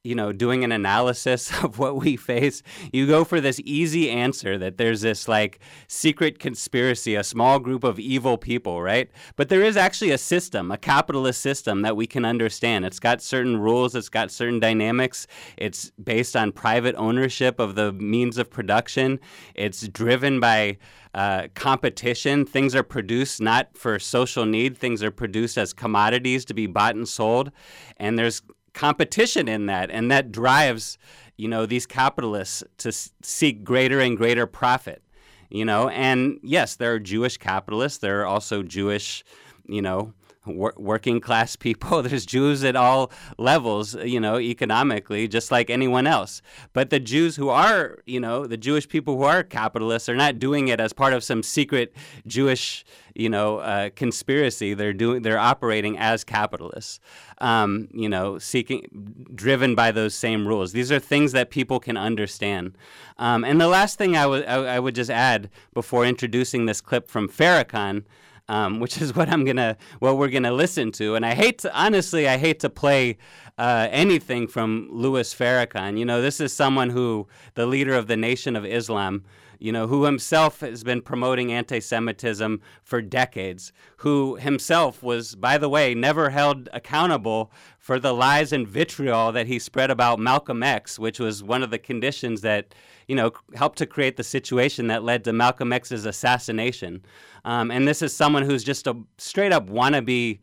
[0.04, 2.62] you know, doing an analysis of what we face,
[2.92, 7.84] you go for this easy answer that there's this like secret conspiracy, a small group
[7.86, 9.10] of evil people, right?
[9.38, 12.86] But there is actually a system, a capitalist system that we can understand.
[12.86, 15.26] It's got certain rules, it's got certain dynamics,
[15.58, 19.22] it's based on private ownership of the means of production,
[19.56, 20.78] it's driven by
[21.16, 22.44] uh, competition.
[22.44, 26.96] Things are produced not for social need, things are produced as commodities to be bought
[26.96, 27.52] and sold.
[27.98, 28.42] And there's
[28.74, 30.98] competition in that, and that drives
[31.38, 35.02] you know these capitalists to seek greater and greater profit.
[35.50, 38.00] You know, and yes, there are Jewish capitalists.
[38.00, 39.24] There are also Jewish,
[39.68, 40.14] you know,
[40.46, 42.02] wor- working class people.
[42.02, 46.42] There's Jews at all levels, you know, economically, just like anyone else.
[46.74, 50.40] But the Jews who are, you know, the Jewish people who are capitalists are not
[50.40, 51.94] doing it as part of some secret
[52.28, 54.74] Jewish, you know, uh, conspiracy.
[54.74, 57.00] They're doing, they're operating as capitalists,
[57.40, 58.88] um, you know, seeking,
[59.36, 60.72] driven by those same rules.
[60.72, 62.78] These are things that people can understand.
[63.18, 67.10] Um, and the last thing I would, I would just add before introducing this clip
[67.10, 68.04] from Farrakhan
[68.50, 71.16] um, which is what I'm gonna, what we're gonna listen to.
[71.16, 73.18] And I hate to, honestly, I hate to play
[73.58, 75.98] uh, anything from Louis Farrakhan.
[75.98, 79.24] You know, this is someone who, the leader of the Nation of Islam,
[79.60, 85.58] you know, who himself has been promoting anti Semitism for decades, who himself was, by
[85.58, 90.64] the way, never held accountable for the lies and vitriol that he spread about Malcolm
[90.64, 92.76] X, which was one of the conditions that,
[93.08, 97.04] you know, helped to create the situation that led to Malcolm X's assassination.
[97.46, 100.40] Um, and this is someone who's just a straight up wannabe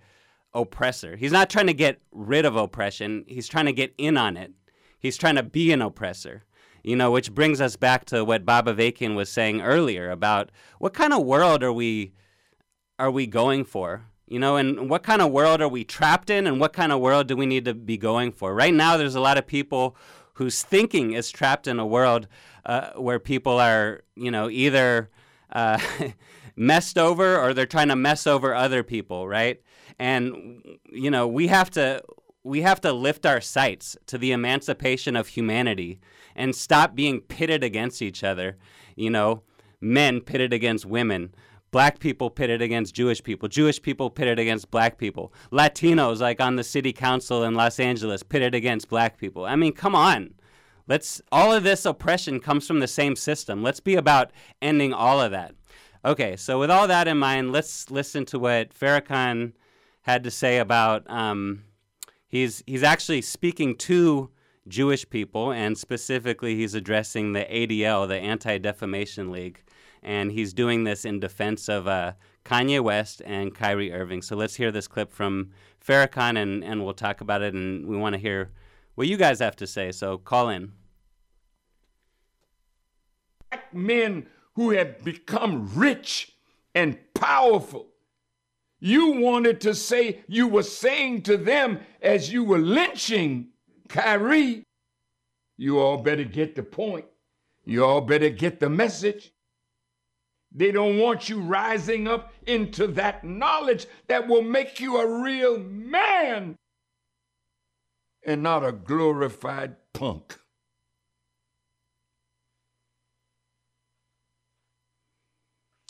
[0.55, 1.17] oppressor.
[1.17, 4.53] He's not trying to get rid of oppression, he's trying to get in on it.
[4.99, 6.45] He's trying to be an oppressor.
[6.83, 10.95] You know, which brings us back to what Bob Avakian was saying earlier about what
[10.95, 12.13] kind of world are we
[12.99, 14.05] are we going for?
[14.27, 17.01] You know, and what kind of world are we trapped in and what kind of
[17.01, 18.55] world do we need to be going for?
[18.55, 19.97] Right now there's a lot of people
[20.35, 22.27] whose thinking is trapped in a world
[22.67, 25.11] uh, where people are, you know, either
[25.53, 25.79] uh,
[26.57, 29.61] messed over or they're trying to mess over other people, right?
[29.99, 32.03] And you know, we have to
[32.43, 36.01] we have to lift our sights to the emancipation of humanity
[36.35, 38.57] and stop being pitted against each other.
[38.97, 39.43] You know,
[39.81, 41.35] men pitted against women,
[41.71, 46.57] black people pitted against Jewish people, Jewish people pitted against black people, Latinos like on
[46.57, 49.45] the city council in Los Angeles pitted against black people.
[49.45, 50.35] I mean, come on.
[50.91, 53.63] Let's all of this oppression comes from the same system.
[53.63, 55.55] Let's be about ending all of that.
[56.05, 59.53] Okay, so with all that in mind, let's listen to what Farrakhan
[60.03, 61.09] had to say about.
[61.09, 61.63] Um,
[62.27, 64.31] he's he's actually speaking to
[64.67, 69.63] Jewish people, and specifically, he's addressing the ADL, the Anti Defamation League,
[70.03, 74.23] and he's doing this in defense of uh, Kanye West and Kyrie Irving.
[74.23, 75.53] So let's hear this clip from
[75.87, 77.55] Farrakhan, and, and we'll talk about it.
[77.55, 78.51] And we want to hear
[78.97, 79.93] what you guys have to say.
[79.93, 80.73] So call in.
[83.51, 86.33] Black men who have become rich
[86.75, 87.89] and powerful.
[88.79, 93.49] You wanted to say, you were saying to them as you were lynching
[93.89, 94.65] Kyrie,
[95.57, 97.05] you all better get the point.
[97.65, 99.33] You all better get the message.
[100.53, 105.59] They don't want you rising up into that knowledge that will make you a real
[105.59, 106.57] man
[108.25, 110.40] and not a glorified punk.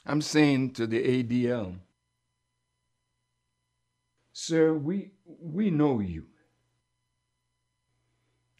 [0.07, 1.77] I'm saying to the ADL,
[4.33, 6.27] sir, we, we know you.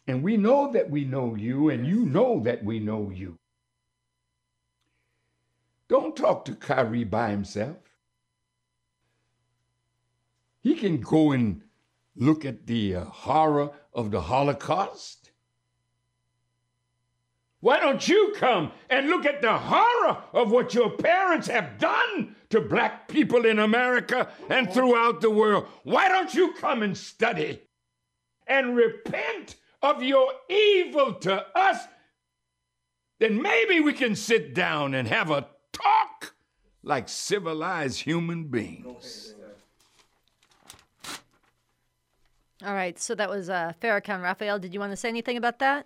[0.07, 3.37] And we know that we know you, and you know that we know you.
[5.87, 7.77] Don't talk to Kyrie by himself.
[10.61, 11.61] He can go and
[12.15, 15.30] look at the uh, horror of the Holocaust.
[17.61, 22.35] Why don't you come and look at the horror of what your parents have done
[22.49, 25.67] to black people in America and throughout the world?
[25.83, 27.61] Why don't you come and study
[28.47, 31.77] and repent of your evil to us?
[33.19, 36.33] Then maybe we can sit down and have a talk
[36.81, 39.35] like civilized human beings.
[42.65, 44.21] All right, so that was uh, Farrakhan.
[44.21, 45.85] Raphael, did you want to say anything about that?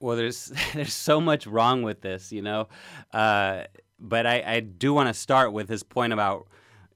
[0.00, 2.68] Well, there's there's so much wrong with this, you know,
[3.12, 3.64] uh,
[3.98, 6.48] but I, I do want to start with his point about,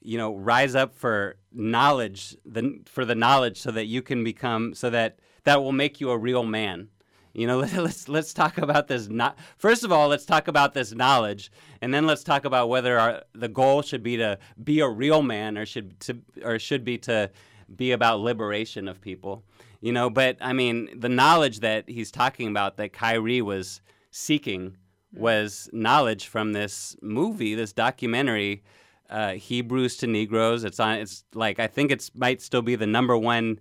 [0.02, 4.74] you know, rise up for knowledge, the for the knowledge, so that you can become,
[4.74, 6.88] so that that will make you a real man.
[7.32, 9.08] You know, let's let's talk about this.
[9.08, 12.98] Not first of all, let's talk about this knowledge, and then let's talk about whether
[12.98, 16.84] our, the goal should be to be a real man, or should to or should
[16.84, 17.30] be to
[17.74, 19.44] be about liberation of people.
[19.80, 24.76] You know, but I mean, the knowledge that he's talking about that Kyrie was seeking
[25.12, 28.62] was knowledge from this movie, this documentary,
[29.08, 30.64] uh, Hebrews to Negroes.
[30.64, 30.98] It's on.
[30.98, 33.58] It's like I think it's might still be the number one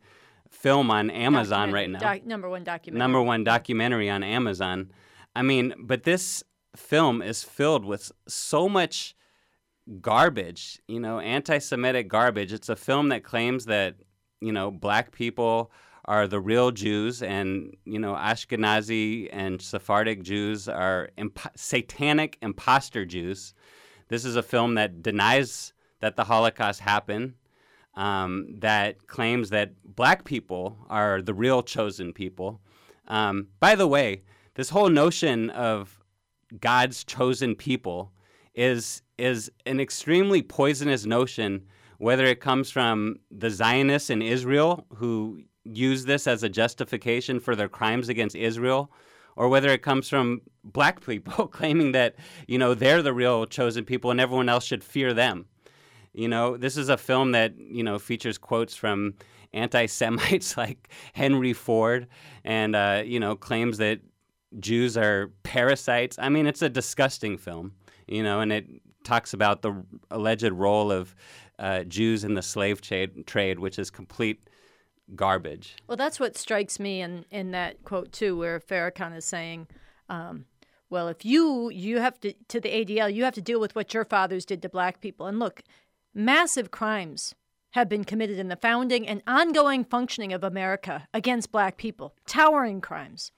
[0.50, 2.00] film on Amazon right now.
[2.00, 3.00] Doc, number one documentary.
[3.00, 4.92] Number one documentary on Amazon.
[5.36, 6.44] I mean, but this
[6.76, 9.16] film is filled with so much
[10.02, 12.54] garbage, you know, anti Semitic garbage.
[12.54, 13.96] It's a film that claims that,
[14.42, 15.72] you know, black people
[16.10, 23.06] are the real Jews and, you know, Ashkenazi and Sephardic Jews are imp- satanic imposter
[23.06, 23.54] Jews.
[24.08, 27.36] This is a film that denies that the Holocaust happened,
[27.94, 32.60] um, that claims that black people are the real chosen people.
[33.08, 34.24] Um, by the way,
[34.56, 36.00] this whole notion of
[36.60, 38.12] God's chosen people
[38.56, 41.68] is is an extremely poisonous notion,
[42.00, 45.44] whether it comes from the Zionists in Israel who
[45.74, 48.92] use this as a justification for their crimes against Israel,
[49.36, 52.16] or whether it comes from black people claiming that
[52.48, 55.46] you know they're the real chosen people and everyone else should fear them
[56.14, 59.16] You know, this is a film that, you know, features quotes from
[59.54, 62.08] anti Semites like Henry Ford
[62.44, 64.02] and, uh, you know, claims that
[64.60, 66.18] Jews are parasites.
[66.20, 67.74] I mean, it's a disgusting film,
[68.08, 68.68] you know, and it
[69.04, 71.16] talks about the alleged role of
[71.60, 74.50] uh, Jews in the slave trade, trade, which is complete
[75.16, 75.76] garbage.
[75.88, 79.68] Well, that's what strikes me in, in that quote, too, where Farrakhan is saying,
[80.10, 80.46] um,
[80.90, 83.94] well, if you you have to to the ADL, you have to deal with what
[83.94, 85.28] your fathers did to black people.
[85.28, 85.62] And look,
[86.14, 87.36] massive crimes
[87.72, 92.82] have been committed in the founding and ongoing functioning of America against black people, towering
[92.82, 93.32] crimes.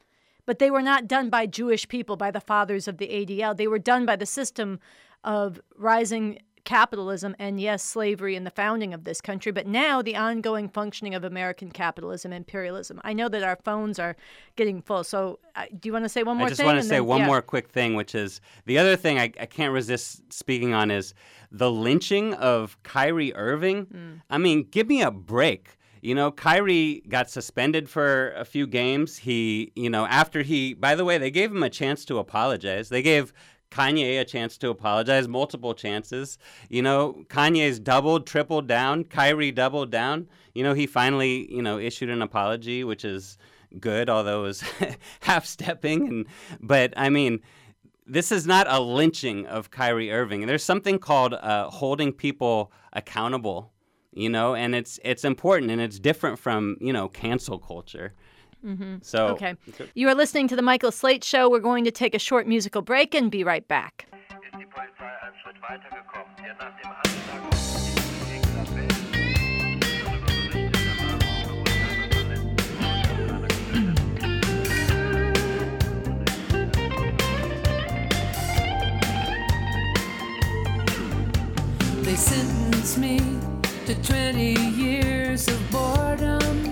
[0.45, 3.55] But they were not done by Jewish people, by the fathers of the ADL.
[3.55, 4.79] They were done by the system
[5.23, 10.15] of rising capitalism and yes, slavery in the founding of this country, but now the
[10.15, 12.99] ongoing functioning of American capitalism, imperialism.
[13.03, 14.15] I know that our phones are
[14.55, 16.47] getting full, so uh, do you want to say one more thing?
[16.47, 16.67] I just thing?
[16.67, 17.27] want to say then, one yeah.
[17.27, 21.13] more quick thing, which is the other thing I, I can't resist speaking on is
[21.51, 23.85] the lynching of Kyrie Irving.
[23.87, 24.21] Mm.
[24.29, 25.77] I mean, give me a break.
[26.01, 29.17] You know, Kyrie got suspended for a few games.
[29.17, 32.89] He, you know, after he, by the way, they gave him a chance to apologize.
[32.89, 33.33] They gave
[33.71, 36.37] Kanye a chance to apologize, multiple chances.
[36.69, 39.05] You know, Kanye's doubled, tripled down.
[39.05, 40.27] Kyrie doubled down.
[40.53, 43.37] You know, he finally, you know, issued an apology, which is
[43.79, 44.63] good, although it was
[45.21, 46.07] half stepping.
[46.07, 46.25] And
[46.59, 47.39] but I mean,
[48.05, 50.45] this is not a lynching of Kyrie Irving.
[50.45, 53.71] There's something called uh, holding people accountable.
[54.13, 58.13] You know, and it's it's important and it's different from you know cancel culture.
[58.65, 58.97] Mm-hmm.
[59.01, 59.55] So okay,
[59.95, 61.49] you are listening to the Michael Slate Show.
[61.49, 64.07] We're going to take a short musical break and be right back.
[82.03, 83.19] They sentenced me
[83.85, 86.70] to 20 years of boredom for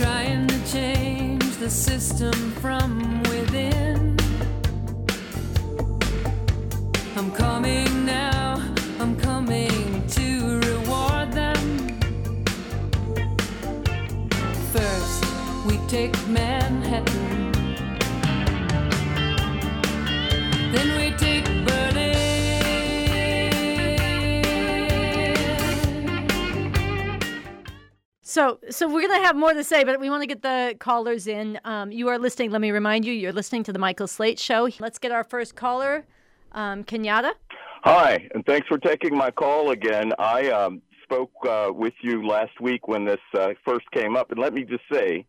[0.00, 2.32] trying to change the system
[2.62, 4.16] from within.
[7.16, 8.54] I'm coming now,
[8.98, 11.98] I'm coming to reward them.
[14.72, 15.22] First,
[15.66, 17.29] we take Manhattan.
[28.30, 30.76] So, so we're going to have more to say, but we want to get the
[30.78, 31.58] callers in.
[31.64, 32.52] Um, you are listening.
[32.52, 34.68] Let me remind you, you're listening to the Michael Slate Show.
[34.78, 36.06] Let's get our first caller,
[36.52, 37.32] um, Kenyatta.
[37.82, 40.12] Hi, and thanks for taking my call again.
[40.16, 44.38] I um, spoke uh, with you last week when this uh, first came up, and
[44.38, 45.26] let me just say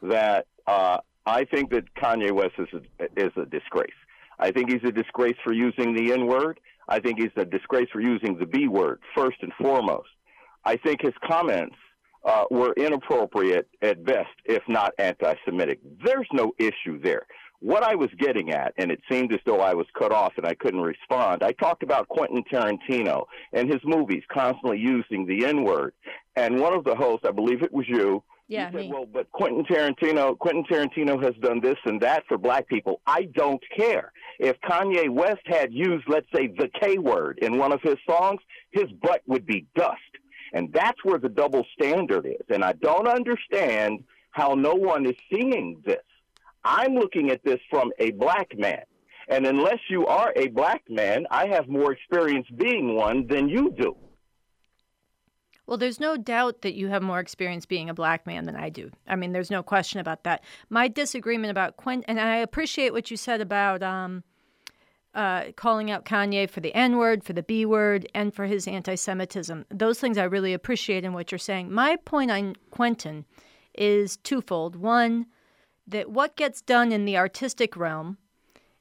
[0.00, 3.90] that uh, I think that Kanye West is a, is a disgrace.
[4.38, 6.60] I think he's a disgrace for using the N word.
[6.88, 10.08] I think he's a disgrace for using the B word first and foremost.
[10.64, 11.76] I think his comments
[12.28, 15.80] uh, were inappropriate at best, if not anti-Semitic.
[16.04, 17.24] There's no issue there.
[17.60, 20.46] What I was getting at, and it seemed as though I was cut off and
[20.46, 25.64] I couldn't respond, I talked about Quentin Tarantino and his movies constantly using the N
[25.64, 25.92] word.
[26.36, 29.64] And one of the hosts, I believe it was you, Yeah, said, well, but Quentin
[29.64, 33.00] Tarantino, Quentin Tarantino has done this and that for black people.
[33.06, 34.12] I don't care.
[34.38, 38.40] If Kanye West had used, let's say, the K word in one of his songs,
[38.70, 39.98] his butt would be dust.
[40.52, 42.46] And that's where the double standard is.
[42.48, 45.96] And I don't understand how no one is seeing this.
[46.64, 48.82] I'm looking at this from a black man.
[49.28, 53.70] And unless you are a black man, I have more experience being one than you
[53.70, 53.96] do.
[55.66, 58.70] Well, there's no doubt that you have more experience being a black man than I
[58.70, 58.90] do.
[59.06, 60.42] I mean, there's no question about that.
[60.70, 64.24] My disagreement about Quentin, and I appreciate what you said about um,
[65.18, 68.68] uh, calling out Kanye for the N word, for the B word, and for his
[68.68, 69.64] anti Semitism.
[69.68, 71.72] Those things I really appreciate in what you're saying.
[71.72, 73.24] My point on Quentin
[73.74, 74.76] is twofold.
[74.76, 75.26] One,
[75.88, 78.16] that what gets done in the artistic realm,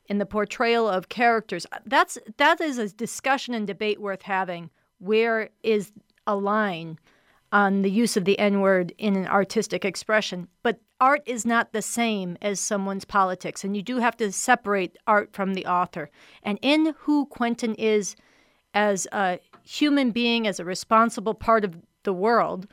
[0.06, 4.70] in the portrayal of characters, that's that is a discussion and debate worth having.
[5.00, 5.92] Where is
[6.28, 7.00] a line
[7.52, 10.50] on the use of the N word in an artistic expression?
[10.62, 14.98] But art is not the same as someone's politics, and you do have to separate
[15.06, 16.10] art from the author.
[16.44, 18.16] And in who Quentin is
[18.74, 22.68] as a human being, as a responsible part of the world,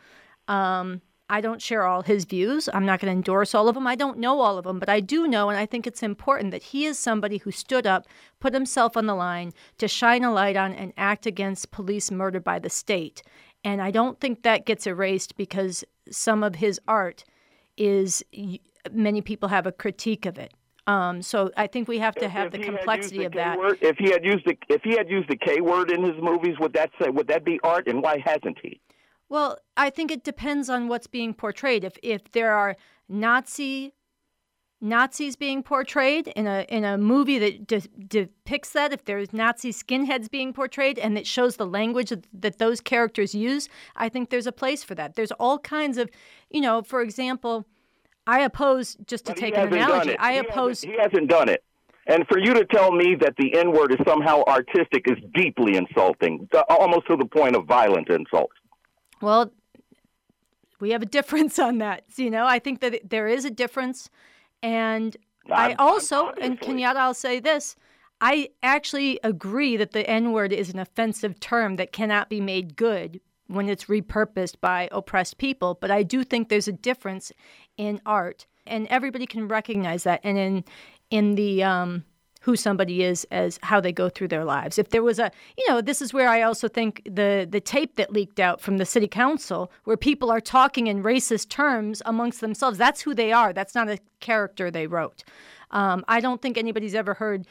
[0.48, 1.00] um,
[1.30, 2.68] I don't share all his views.
[2.74, 3.86] I'm not going to endorse all of them.
[3.86, 6.50] I don't know all of them, but I do know, and I think it's important
[6.50, 8.06] that he is somebody who stood up,
[8.40, 12.40] put himself on the line to shine a light on and act against police murder
[12.40, 13.22] by the state.
[13.64, 17.24] And I don't think that gets erased because some of his art
[17.76, 18.24] is,
[18.92, 20.52] many people have a critique of it.
[20.86, 23.58] Um, so I think we have to have the he had complexity the of that.
[23.58, 26.20] word- if he had used the if he had used the K word in his
[26.20, 27.86] movies, would that say would that be art?
[27.86, 28.80] And why hasn't he?
[29.30, 31.84] Well, I think it depends on what's being portrayed.
[31.84, 32.76] If if there are
[33.08, 33.94] Nazi
[34.80, 39.72] Nazis being portrayed in a in a movie that de- depicts that, if there's Nazi
[39.72, 44.30] skinheads being portrayed and it shows the language that, that those characters use, I think
[44.30, 45.14] there's a place for that.
[45.14, 46.10] There's all kinds of,
[46.50, 47.64] you know, for example,
[48.26, 50.18] I oppose just to But take an analogy.
[50.18, 51.62] I He oppose He hasn't done it.
[52.06, 55.76] And for you to tell me that the N word is somehow artistic is deeply
[55.76, 58.50] insulting, almost to the point of violent insult.
[59.22, 59.52] Well,
[60.80, 62.04] we have a difference on that.
[62.16, 64.10] You know, I think that there is a difference.
[64.64, 65.16] And
[65.50, 67.76] I I'm- also, and Kenyatta, I'll say this
[68.20, 72.76] I actually agree that the N word is an offensive term that cannot be made
[72.76, 75.76] good when it's repurposed by oppressed people.
[75.78, 77.32] But I do think there's a difference
[77.76, 80.20] in art, and everybody can recognize that.
[80.24, 80.64] And in,
[81.10, 82.04] in the, um,
[82.44, 84.78] who somebody is as how they go through their lives.
[84.78, 87.96] If there was a, you know, this is where I also think the the tape
[87.96, 92.42] that leaked out from the city council, where people are talking in racist terms amongst
[92.42, 93.54] themselves, that's who they are.
[93.54, 95.24] That's not a character they wrote.
[95.70, 97.46] Um, I don't think anybody's ever heard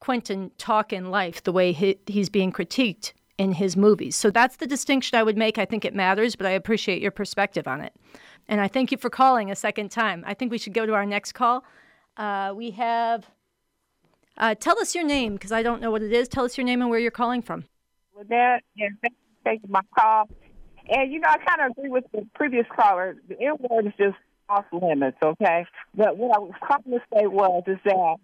[0.00, 4.16] Quentin talk in life the way he, he's being critiqued in his movies.
[4.16, 5.58] So that's the distinction I would make.
[5.58, 7.92] I think it matters, but I appreciate your perspective on it.
[8.48, 10.24] And I thank you for calling a second time.
[10.26, 11.64] I think we should go to our next call.
[12.16, 13.28] Uh, we have.
[14.38, 16.28] Uh, tell us your name because I don't know what it is.
[16.28, 17.64] Tell us your name and where you're calling from.
[18.16, 20.28] with that, and thank you for taking my call.
[20.88, 23.16] And you know, I kind of agree with the previous caller.
[23.28, 24.16] The N word is just
[24.48, 25.66] off limits, okay?
[25.94, 28.16] But what I was trying to say was is that,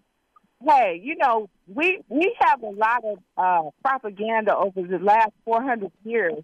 [0.67, 5.91] hey, you know, we we have a lot of uh, propaganda over the last 400
[6.03, 6.43] years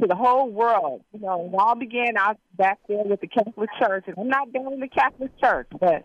[0.00, 1.02] to the whole world.
[1.12, 4.52] You know, it all began out back there with the Catholic Church, and I'm not
[4.52, 6.04] down in the Catholic Church, but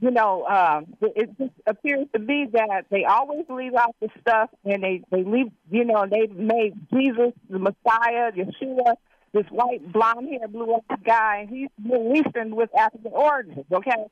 [0.00, 4.50] you know, um, it just appears to be that they always leave out the stuff,
[4.64, 8.94] and they they leave, you know, they made Jesus the Messiah, Yeshua,
[9.32, 13.64] this white blonde hair, blue eyed guy, he's Middle Eastern with African origins.
[13.72, 14.06] Okay,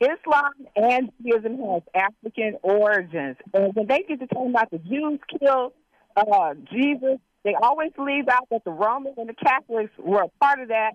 [0.00, 5.20] Islam and Judaism has African origins, and when they get to talking about the Jews
[5.38, 5.72] killed
[6.16, 10.60] uh, Jesus, they always leave out that the Romans and the Catholics were a part
[10.60, 10.92] of that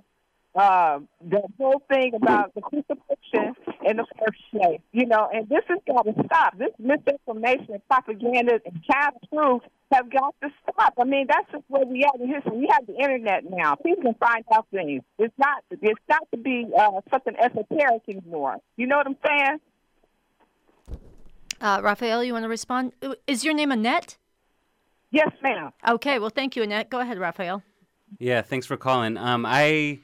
[0.55, 5.63] uh, the whole thing about the crucifixion in the first place, you know, and this
[5.67, 6.57] has got to stop.
[6.57, 10.93] This misinformation and propaganda and half truth have got to stop.
[10.99, 12.57] I mean, that's just where we are in history.
[12.57, 13.75] We have the internet now.
[13.75, 15.03] People can find out things.
[15.17, 15.63] It's not.
[15.69, 18.57] It's not to be uh, something esoteric anymore.
[18.75, 19.59] You know what I'm saying?
[21.61, 22.93] Uh, Raphael, you want to respond?
[23.01, 24.17] Uh, Is your name Annette?
[25.11, 25.71] Yes, ma'am.
[25.87, 26.89] Okay, well, thank you, Annette.
[26.89, 27.61] Go ahead, Raphael.
[28.17, 29.17] Yeah, thanks for calling.
[29.17, 29.99] Um, I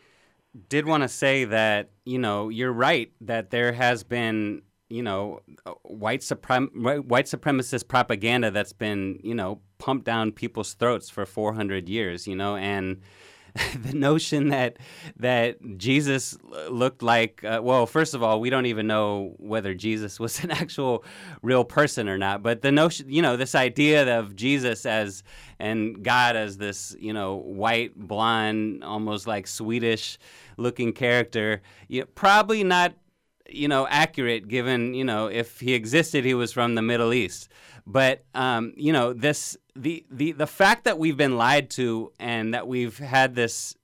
[0.69, 5.41] did want to say that you know you're right that there has been you know
[5.65, 11.09] uh, white suprem- white white supremacist propaganda that's been you know pumped down people's throats
[11.09, 12.27] for 400 years.
[12.27, 13.01] You know, and
[13.83, 14.77] the notion that
[15.17, 16.37] that Jesus
[16.69, 20.51] looked like uh, well, first of all, we don't even know whether Jesus was an
[20.51, 21.03] actual
[21.41, 22.43] real person or not.
[22.43, 25.23] But the notion, you know, this idea of Jesus as
[25.59, 30.17] and God as this, you know, white, blonde, almost like Swedish
[30.57, 32.93] looking character, you know, probably not
[33.49, 37.49] you know, accurate given, you know, if he existed, he was from the Middle East.
[37.89, 42.53] But, um, you know, this, the, the, the fact that we've been lied to and
[42.53, 43.75] that we've had this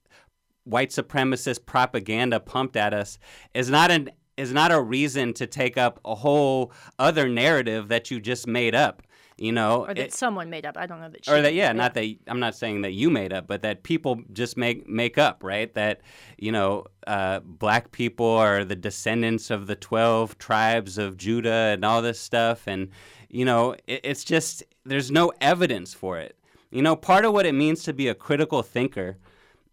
[0.66, 3.18] white supremacist propaganda pumped at us
[3.54, 8.12] is not an, is not a reason to take up a whole other narrative that
[8.12, 9.04] you just made up.
[9.38, 10.78] You know, Or that It- someone made up.
[10.78, 13.34] I don't know that or that yeah, not that I'm not saying that you made
[13.34, 15.74] up, but that people just make make up, right?
[15.74, 16.02] That
[16.38, 21.84] you know, uh, black people are the descendants of the twelve tribes of Judah and
[21.84, 22.90] all this stuff, and
[23.34, 26.38] you know, it, it's just there's no evidence for it.
[26.70, 29.18] You know, part of what it means to be a critical thinker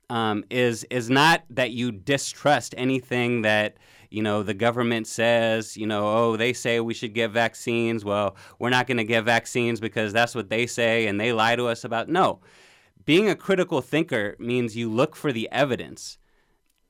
[0.09, 3.77] um, is is not that you distrust anything that
[4.11, 5.77] you know the government says.
[5.77, 8.03] You know, oh, they say we should get vaccines.
[8.03, 11.57] Well, we're not going to get vaccines because that's what they say, and they lie
[11.57, 12.09] to us about.
[12.09, 12.41] No,
[13.05, 16.17] being a critical thinker means you look for the evidence.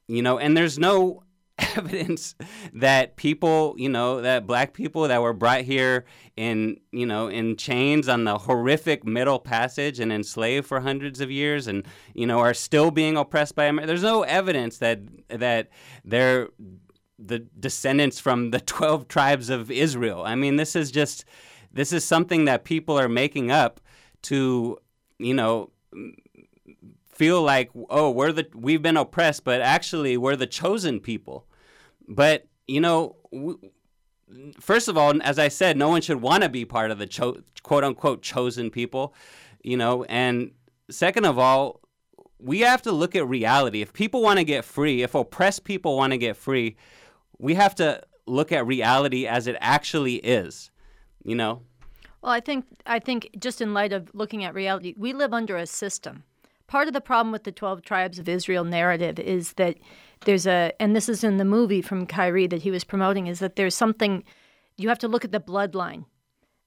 [0.07, 1.25] You know, and there's no
[1.77, 2.35] evidence
[2.73, 6.05] that people, you know, that black people that were brought here
[6.37, 11.31] in, you know, in chains on the horrific Middle Passage and enslaved for hundreds of
[11.31, 13.87] years, and you know, are still being oppressed by America.
[13.87, 15.69] There's no evidence that that
[16.05, 16.49] they're
[17.19, 20.23] the descendants from the 12 tribes of Israel.
[20.25, 21.25] I mean, this is just
[21.73, 23.81] this is something that people are making up
[24.23, 24.79] to,
[25.19, 25.71] you know,
[27.21, 31.47] feel like oh we're the we've been oppressed but actually we're the chosen people
[32.11, 33.59] but you know w-
[34.61, 37.07] first of all, as I said, no one should want to be part of the
[37.07, 39.15] cho- quote unquote chosen people,
[39.63, 40.05] you know.
[40.05, 40.53] And
[40.91, 41.81] second of all,
[42.39, 43.83] we have to look at reality.
[43.83, 46.77] If people want to get free, if oppressed people want to get free,
[47.39, 50.71] we have to look at reality as it actually is,
[51.25, 51.63] you know.
[52.23, 55.57] Well, I think I think just in light of looking at reality, we live under
[55.57, 56.25] a system.
[56.67, 59.77] Part of the problem with the 12 tribes of Israel narrative is that
[60.25, 63.39] there's a and this is in the movie from Kyrie that he was promoting is
[63.39, 64.25] that there's something
[64.77, 66.05] you have to look at the bloodline.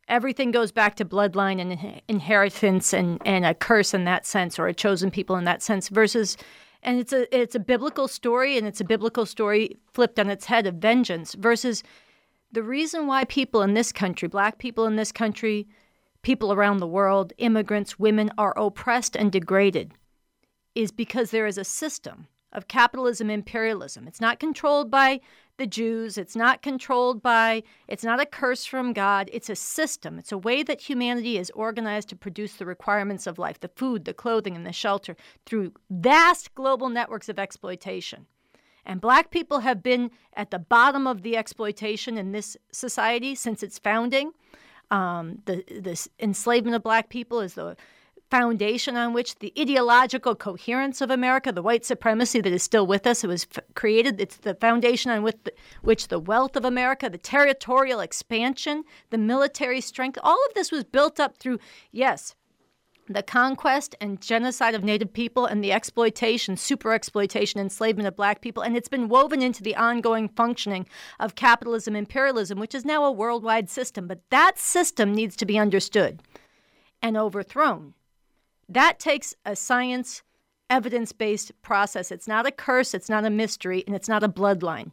[0.08, 4.68] Everything goes back to bloodline and inheritance and, and a curse in that sense or
[4.68, 6.36] a chosen people in that sense versus
[6.82, 10.46] and it's a it's a biblical story and it's a biblical story flipped on its
[10.46, 11.84] head of vengeance versus
[12.52, 15.68] the reason why people in this country, black people in this country,
[16.22, 19.94] people around the world, immigrants, women are oppressed and degraded
[20.76, 24.08] is because there is a system of capitalism imperialism.
[24.08, 25.20] It's not controlled by
[25.58, 30.18] the Jews, it's not controlled by, it's not a curse from God, it's a system.
[30.18, 34.06] It's a way that humanity is organized to produce the requirements of life the food,
[34.06, 38.26] the clothing, and the shelter through vast global networks of exploitation.
[38.86, 43.64] And black people have been at the bottom of the exploitation in this society since
[43.64, 44.32] its founding.
[44.92, 47.78] Um, the, the enslavement of black people is the
[48.34, 53.06] foundation on which the ideological coherence of America, the white supremacy that is still with
[53.06, 54.20] us, it was f- created.
[54.20, 55.54] It's the foundation on which the,
[55.84, 60.84] which the wealth of America, the territorial expansion, the military strength, all of this was
[60.84, 61.60] built up through,
[61.92, 62.34] yes,
[63.08, 68.42] the conquest and genocide of native people and the exploitation, super exploitation, enslavement of black
[68.42, 68.64] people.
[68.64, 70.88] And it's been woven into the ongoing functioning
[71.20, 74.08] of capitalism, imperialism, which is now a worldwide system.
[74.08, 76.24] But that system needs to be understood
[77.00, 77.94] and overthrown.
[78.70, 80.24] That takes a science,
[80.70, 82.12] evidence based process.
[82.12, 84.92] It's not a curse, it's not a mystery, and it's not a bloodline.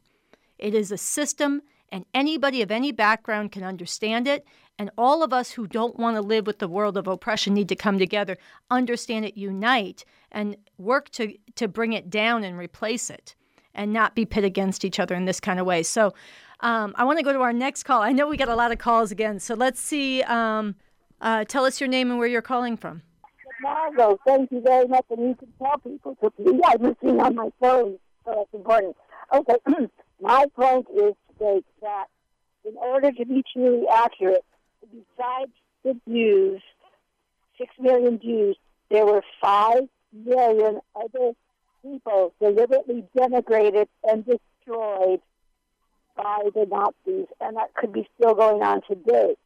[0.58, 4.46] It is a system, and anybody of any background can understand it.
[4.78, 7.68] And all of us who don't want to live with the world of oppression need
[7.68, 8.38] to come together,
[8.70, 13.34] understand it, unite, and work to, to bring it down and replace it,
[13.74, 15.82] and not be pit against each other in this kind of way.
[15.82, 16.14] So
[16.60, 18.02] um, I want to go to our next call.
[18.02, 19.38] I know we got a lot of calls again.
[19.38, 20.22] So let's see.
[20.22, 20.76] Um,
[21.20, 23.02] uh, tell us your name and where you're calling from.
[23.60, 25.04] Margot, thank you very much.
[25.10, 26.60] And you can tell people to please.
[26.64, 28.96] I'm listening on my phone, so that's important.
[29.32, 29.56] Okay,
[30.20, 32.06] my point is to that
[32.64, 34.44] in order to be truly accurate,
[34.82, 35.52] besides
[35.84, 36.62] the Jews,
[37.58, 38.56] six million Jews,
[38.90, 39.82] there were five
[40.12, 41.32] million other
[41.82, 45.20] people deliberately denigrated and destroyed
[46.16, 49.36] by the Nazis, and that could be still going on today.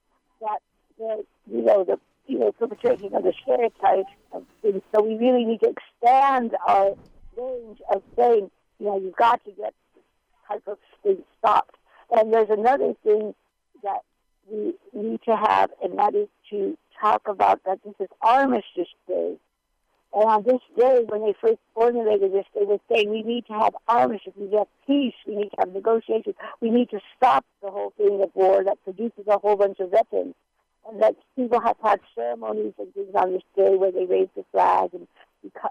[0.40, 0.58] That
[0.98, 4.82] the you know the you know, perpetrating of the stereotypes of things.
[4.94, 6.94] So we really need to expand our
[7.36, 9.74] range of saying, you know, you've got to get
[10.48, 11.76] type of thing stopped.
[12.10, 13.34] And there's another thing
[13.82, 14.00] that
[14.50, 19.36] we need to have, and that is to talk about that this is Armistice Day.
[20.12, 23.54] And on this day, when they first formulated this, they were saying we need to
[23.54, 27.00] have armistice, we need to have peace, we need to have negotiations, we need to
[27.16, 30.34] stop the whole thing of war that produces a whole bunch of weapons
[30.88, 34.44] and that people have had ceremonies and things on this day where they raise the
[34.52, 35.06] flag and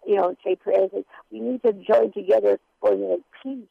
[0.05, 0.89] you know say prayers.
[0.93, 3.65] And we need to join together for the peace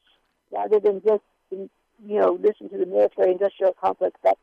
[0.53, 1.69] rather than just you
[2.07, 4.39] know listen to the military-industrial complex that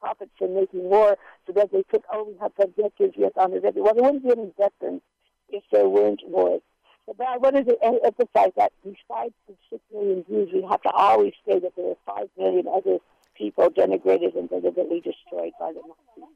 [0.00, 1.16] profits from making war
[1.46, 4.52] so that they could only have objectives yes on the Well, there wouldn't be any
[4.56, 5.02] veterans
[5.50, 6.62] if there weren't wars.
[7.06, 11.32] But I wanted to emphasize that besides the six million Jews, we have to always
[11.46, 12.98] say that there are five million other
[13.40, 16.30] people denigrated and deliberately destroyed by the Nazis.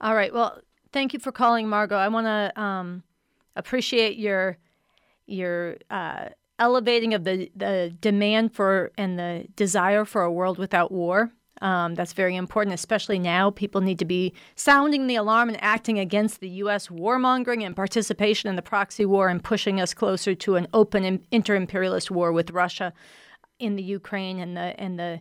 [0.00, 0.32] All right.
[0.32, 0.60] Well,
[0.92, 1.96] thank you for calling, Margot.
[1.96, 3.02] I want to um,
[3.56, 4.56] appreciate your
[5.26, 6.28] your uh,
[6.58, 11.32] elevating of the the demand for and the desire for a world without war.
[11.60, 13.50] Um, that's very important, especially now.
[13.50, 16.86] People need to be sounding the alarm and acting against the U.S.
[16.86, 21.56] warmongering and participation in the proxy war and pushing us closer to an open inter
[21.56, 22.92] imperialist war with Russia
[23.58, 25.20] in the Ukraine and the and the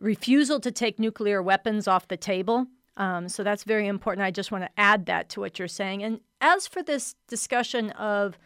[0.00, 2.66] refusal to take nuclear weapons off the table.
[2.96, 4.24] Um, so that's very important.
[4.24, 6.02] I just want to add that to what you're saying.
[6.02, 8.38] And as for this discussion of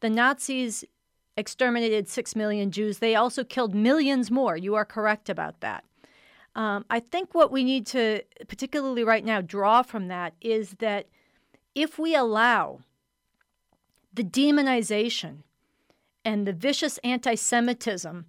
[0.00, 0.84] the Nazis
[1.36, 4.56] exterminated six million Jews, they also killed millions more.
[4.56, 5.84] You are correct about that.
[6.54, 11.06] Um, I think what we need to, particularly right now, draw from that is that
[11.74, 12.80] if we allow
[14.12, 15.38] the demonization
[16.24, 18.26] and the vicious anti Semitism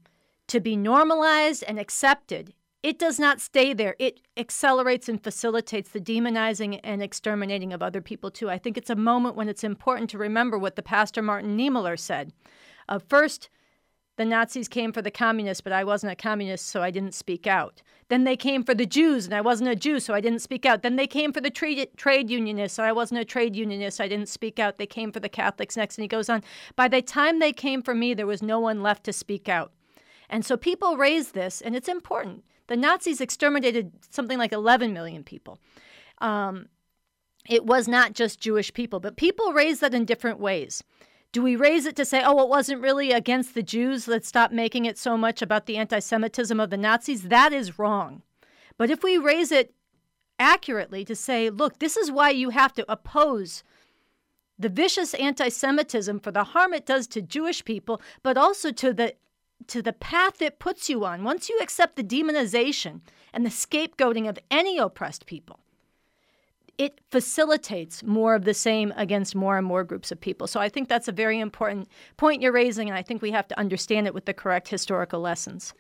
[0.48, 2.54] to be normalized and accepted
[2.84, 3.96] it does not stay there.
[3.98, 8.50] It accelerates and facilitates the demonizing and exterminating of other people, too.
[8.50, 11.98] I think it's a moment when it's important to remember what the pastor Martin Niemöller
[11.98, 12.34] said.
[12.90, 13.50] Uh, first,
[14.18, 17.48] the Nazis came for the communists, but I wasn't a communist, so I didn't speak
[17.48, 17.82] out.
[18.10, 20.66] Then they came for the Jews, and I wasn't a Jew, so I didn't speak
[20.66, 20.84] out.
[20.84, 24.04] Then they came for the trade, trade unionists, so I wasn't a trade unionist, so
[24.04, 24.78] I didn't speak out.
[24.78, 26.44] They came for the Catholics next, and he goes on.
[26.76, 29.72] By the time they came for me, there was no one left to speak out.
[30.30, 32.44] And so people raise this, and it's important.
[32.68, 35.60] The Nazis exterminated something like 11 million people.
[36.20, 36.68] Um,
[37.50, 40.84] it was not just Jewish people, but people raise that in different ways.
[41.34, 44.08] Do we raise it to say, oh, it wasn't really against the Jews?
[44.08, 47.24] Let's stop making it so much about the anti Semitism of the Nazis?
[47.24, 48.22] That is wrong.
[48.78, 49.74] But if we raise it
[50.40, 53.64] accurately to say, look, this is why you have to oppose
[54.60, 58.94] the vicious anti Semitism for the harm it does to Jewish people, but also to
[58.94, 59.16] the
[59.68, 61.24] to the path it puts you on.
[61.24, 63.02] Once you accept the demonization
[63.34, 65.60] and the scapegoating of any oppressed people,
[66.78, 70.48] it facilitates more of the same against more and more groups of people.
[70.48, 71.88] So I think that's a very important
[72.18, 75.20] point you're raising, and I think we have to understand it with the correct historical
[75.20, 75.74] lessons.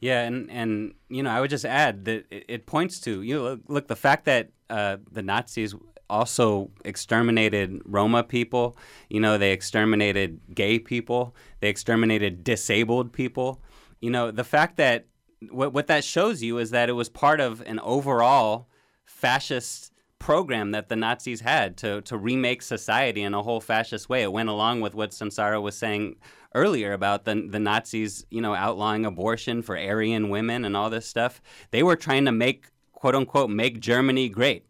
[0.00, 3.34] Yeah, and and you know, I would just add that it, it points to you
[3.34, 5.74] know, look, look the fact that uh, the Nazis
[6.08, 8.76] also exterminated Roma people.
[9.08, 11.34] You know, they exterminated gay people.
[11.60, 13.60] They exterminated disabled people.
[14.00, 15.06] You know, the fact that
[15.50, 18.68] what what that shows you is that it was part of an overall
[19.04, 24.22] fascist program that the Nazis had to to remake society in a whole fascist way.
[24.22, 26.16] It went along with what Sunsara was saying
[26.54, 31.06] earlier about the the Nazis, you know, outlawing abortion for Aryan women and all this
[31.06, 31.40] stuff.
[31.70, 34.66] They were trying to make quote unquote make Germany great.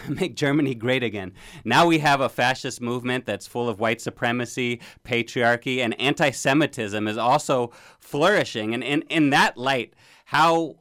[0.08, 1.32] make Germany great again.
[1.64, 7.06] Now we have a fascist movement that's full of white supremacy, patriarchy, and anti Semitism
[7.08, 8.74] is also flourishing.
[8.74, 9.94] And in, in that light,
[10.26, 10.76] how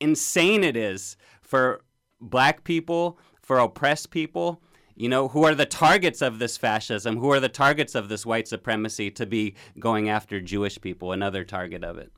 [0.00, 1.82] insane it is for
[2.20, 4.62] black people for oppressed people,
[4.94, 8.24] you know, who are the targets of this fascism, who are the targets of this
[8.24, 12.12] white supremacy to be going after Jewish people, another target of it.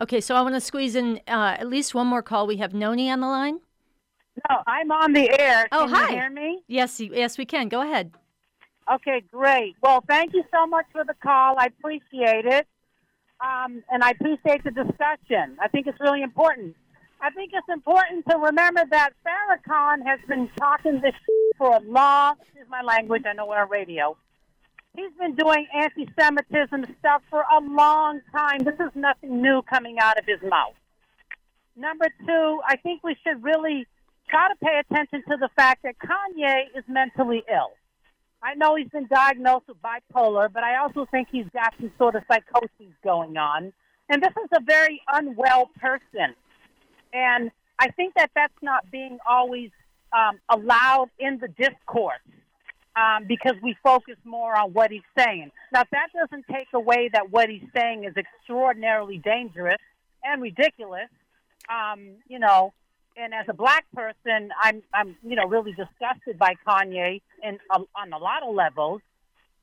[0.00, 2.46] Okay, so I want to squeeze in uh, at least one more call.
[2.46, 3.58] We have Noni on the line.
[4.48, 5.68] No, I'm on the air.
[5.72, 6.02] Oh, Can hi.
[6.10, 6.62] you hear me?
[6.68, 7.68] Yes, yes, we can.
[7.68, 8.12] Go ahead.
[8.92, 9.76] Okay, great.
[9.82, 11.56] Well, thank you so much for the call.
[11.58, 12.66] I appreciate it.
[13.40, 15.56] Um, and I appreciate the discussion.
[15.60, 16.74] I think it's really important.
[17.20, 21.14] I think it's important to remember that Farrakhan has been talking this
[21.56, 22.36] for a long.
[22.54, 23.24] This is my language.
[23.26, 24.16] I know we're on radio.
[24.96, 28.60] He's been doing anti-Semitism stuff for a long time.
[28.60, 30.74] This is nothing new coming out of his mouth.
[31.76, 33.86] Number two, I think we should really
[34.28, 37.72] try to pay attention to the fact that Kanye is mentally ill.
[38.42, 42.14] I know he's been diagnosed with bipolar, but I also think he's got some sort
[42.14, 43.72] of psychosis going on.
[44.08, 46.34] And this is a very unwell person.
[47.12, 49.70] And I think that that's not being always
[50.12, 52.20] um, allowed in the discourse
[52.96, 55.50] um, because we focus more on what he's saying.
[55.72, 59.80] Now, that doesn't take away that what he's saying is extraordinarily dangerous
[60.24, 61.08] and ridiculous.
[61.68, 62.72] Um, you know,
[63.18, 67.80] and as a black person, I'm, I'm, you know, really disgusted by Kanye and uh,
[67.96, 69.00] on a lot of levels.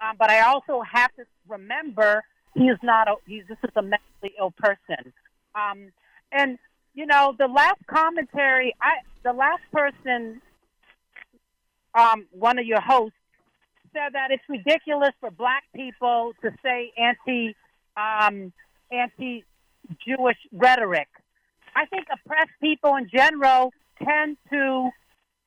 [0.01, 3.81] Um, but I also have to remember he is not a, he's, this is a
[3.81, 5.13] mentally ill person.
[5.55, 5.91] Um,
[6.31, 6.57] and
[6.93, 8.93] you know, the last commentary, I
[9.23, 10.41] the last person,
[11.93, 13.17] um, one of your hosts
[13.93, 17.55] said that it's ridiculous for black people to say anti,
[17.97, 18.53] um,
[18.91, 19.43] anti
[20.05, 21.07] Jewish rhetoric.
[21.75, 23.73] I think oppressed people in general
[24.03, 24.89] tend to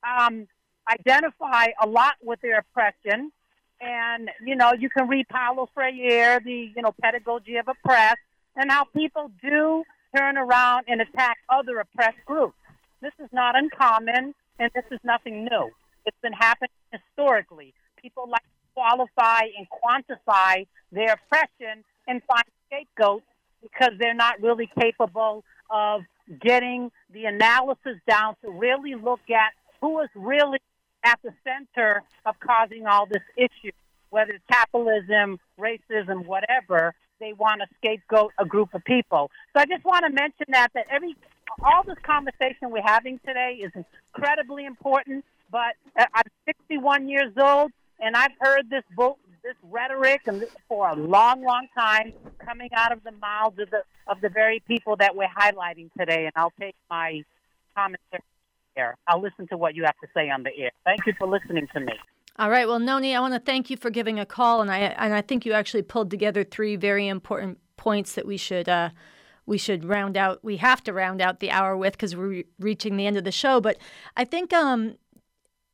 [0.06, 0.46] um,
[0.90, 3.32] identify a lot with their oppression.
[3.80, 8.16] And, you know, you can read Paulo Freire, the, you know, pedagogy of oppress,
[8.56, 9.84] and how people do
[10.16, 12.56] turn around and attack other oppressed groups.
[13.00, 15.70] This is not uncommon, and this is nothing new.
[16.04, 17.72] It's been happening historically.
[18.02, 23.26] People like to qualify and quantify their oppression and find scapegoats
[23.62, 26.02] because they're not really capable of
[26.40, 30.58] getting the analysis down to really look at who is really
[31.04, 33.72] at the center of causing all this issue,
[34.10, 36.94] whether it's capitalism, racism, whatever.
[37.20, 39.30] They want to scapegoat a group of people.
[39.52, 41.16] So I just want to mention that that every
[41.62, 43.72] all this conversation we're having today is
[44.14, 45.24] incredibly important.
[45.50, 49.18] But uh, I'm 61 years old, and I've heard this book,
[49.48, 52.12] this rhetoric, and this for a long, long time
[52.44, 56.26] coming out of the mouths of the of the very people that we're highlighting today.
[56.26, 57.22] And I'll take my
[57.74, 58.22] commentary
[58.76, 58.94] here.
[59.06, 60.70] I'll listen to what you have to say on the air.
[60.84, 61.94] Thank you for listening to me.
[62.38, 62.68] All right.
[62.68, 65.22] Well, Noni, I want to thank you for giving a call, and I and I
[65.22, 68.90] think you actually pulled together three very important points that we should uh,
[69.46, 70.44] we should round out.
[70.44, 73.24] We have to round out the hour with because we're re- reaching the end of
[73.24, 73.62] the show.
[73.62, 73.78] But
[74.14, 74.96] I think um,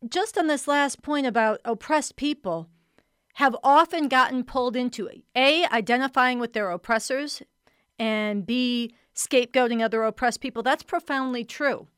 [0.08, 2.68] just on this last point about oppressed people
[3.34, 7.42] have often gotten pulled into a identifying with their oppressors
[7.98, 10.62] and be scapegoating other oppressed people.
[10.62, 11.88] That's profoundly true.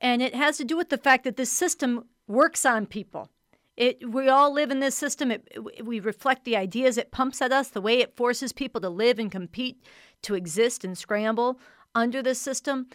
[0.00, 3.30] And it has to do with the fact that this system works on people.
[3.76, 5.30] It, we all live in this system.
[5.30, 8.88] It, we reflect the ideas it pumps at us, the way it forces people to
[8.88, 9.82] live and compete,
[10.22, 11.60] to exist and scramble
[11.94, 12.88] under this system.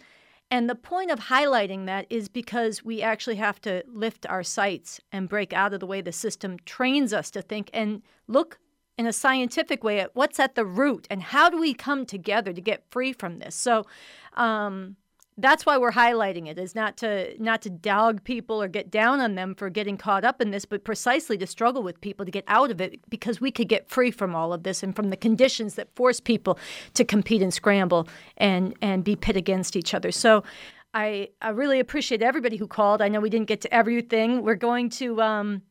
[0.50, 5.00] And the point of highlighting that is because we actually have to lift our sights
[5.10, 8.58] and break out of the way the system trains us to think and look
[8.96, 12.52] in a scientific way at what's at the root and how do we come together
[12.52, 13.54] to get free from this.
[13.54, 13.84] So,
[14.34, 14.96] um,
[15.36, 19.20] that's why we're highlighting it is not to not to dog people or get down
[19.20, 22.30] on them for getting caught up in this but precisely to struggle with people to
[22.30, 25.10] get out of it because we could get free from all of this and from
[25.10, 26.58] the conditions that force people
[26.94, 28.06] to compete and scramble
[28.36, 30.44] and and be pit against each other so
[30.96, 33.02] I, I really appreciate everybody who called.
[33.02, 34.42] I know we didn't get to everything.
[34.42, 35.62] We're going to um,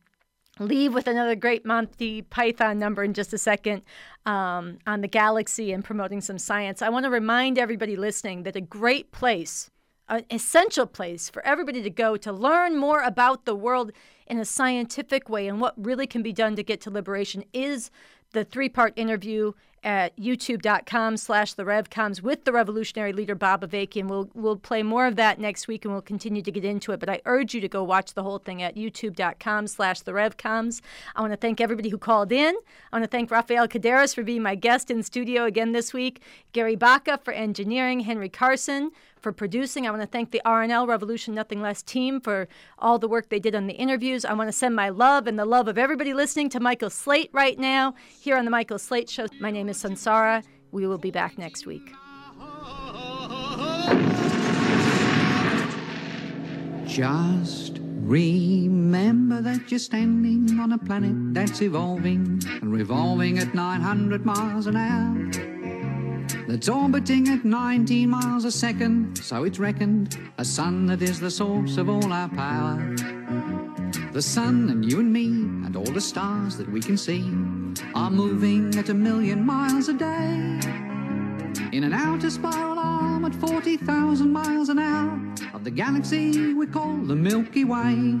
[0.58, 3.82] leave with another great Monty Python number in just a second
[4.26, 6.82] um, on the galaxy and promoting some science.
[6.82, 9.70] I want to remind everybody listening that a great place,
[10.08, 13.92] an essential place for everybody to go to learn more about the world
[14.26, 17.90] in a scientific way and what really can be done to get to liberation is
[18.32, 19.52] the three-part interview
[19.84, 25.06] at youtube.com slash the revcoms with the revolutionary leader bob avakian we'll, we'll play more
[25.06, 27.00] of that next week and we'll continue to get into it.
[27.00, 30.80] But i urge you to go watch the whole thing at youtube.com slash the revcoms
[31.14, 32.54] i want to thank everybody who called in.
[32.92, 36.20] I want to thank Raphael Kadaris for being my guest in studio again this week
[36.52, 38.90] gary baca for engineering henry carson
[39.24, 39.86] for producing.
[39.86, 42.46] I want to thank the RNL Revolution Nothing Less team for
[42.78, 44.24] all the work they did on the interviews.
[44.26, 47.30] I want to send my love and the love of everybody listening to Michael Slate
[47.32, 49.26] right now here on the Michael Slate Show.
[49.40, 50.44] My name is Sunsara.
[50.72, 51.90] We will be back next week.
[56.86, 64.66] Just remember that you're standing on a planet that's evolving and revolving at 900 miles
[64.66, 65.53] an hour.
[66.46, 71.30] That's orbiting at 19 miles a second, so it's reckoned a sun that is the
[71.30, 72.94] source of all our power.
[74.12, 77.22] The sun and you and me and all the stars that we can see
[77.94, 80.60] are moving at a million miles a day.
[81.72, 85.18] In an outer spiral arm at 40,000 miles an hour
[85.54, 88.20] of the galaxy we call the Milky Way.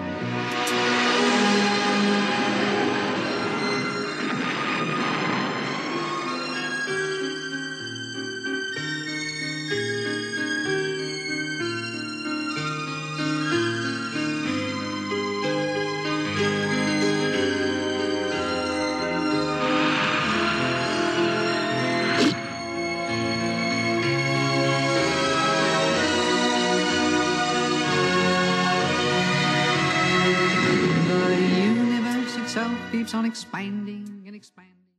[33.31, 34.90] expanding and expanding.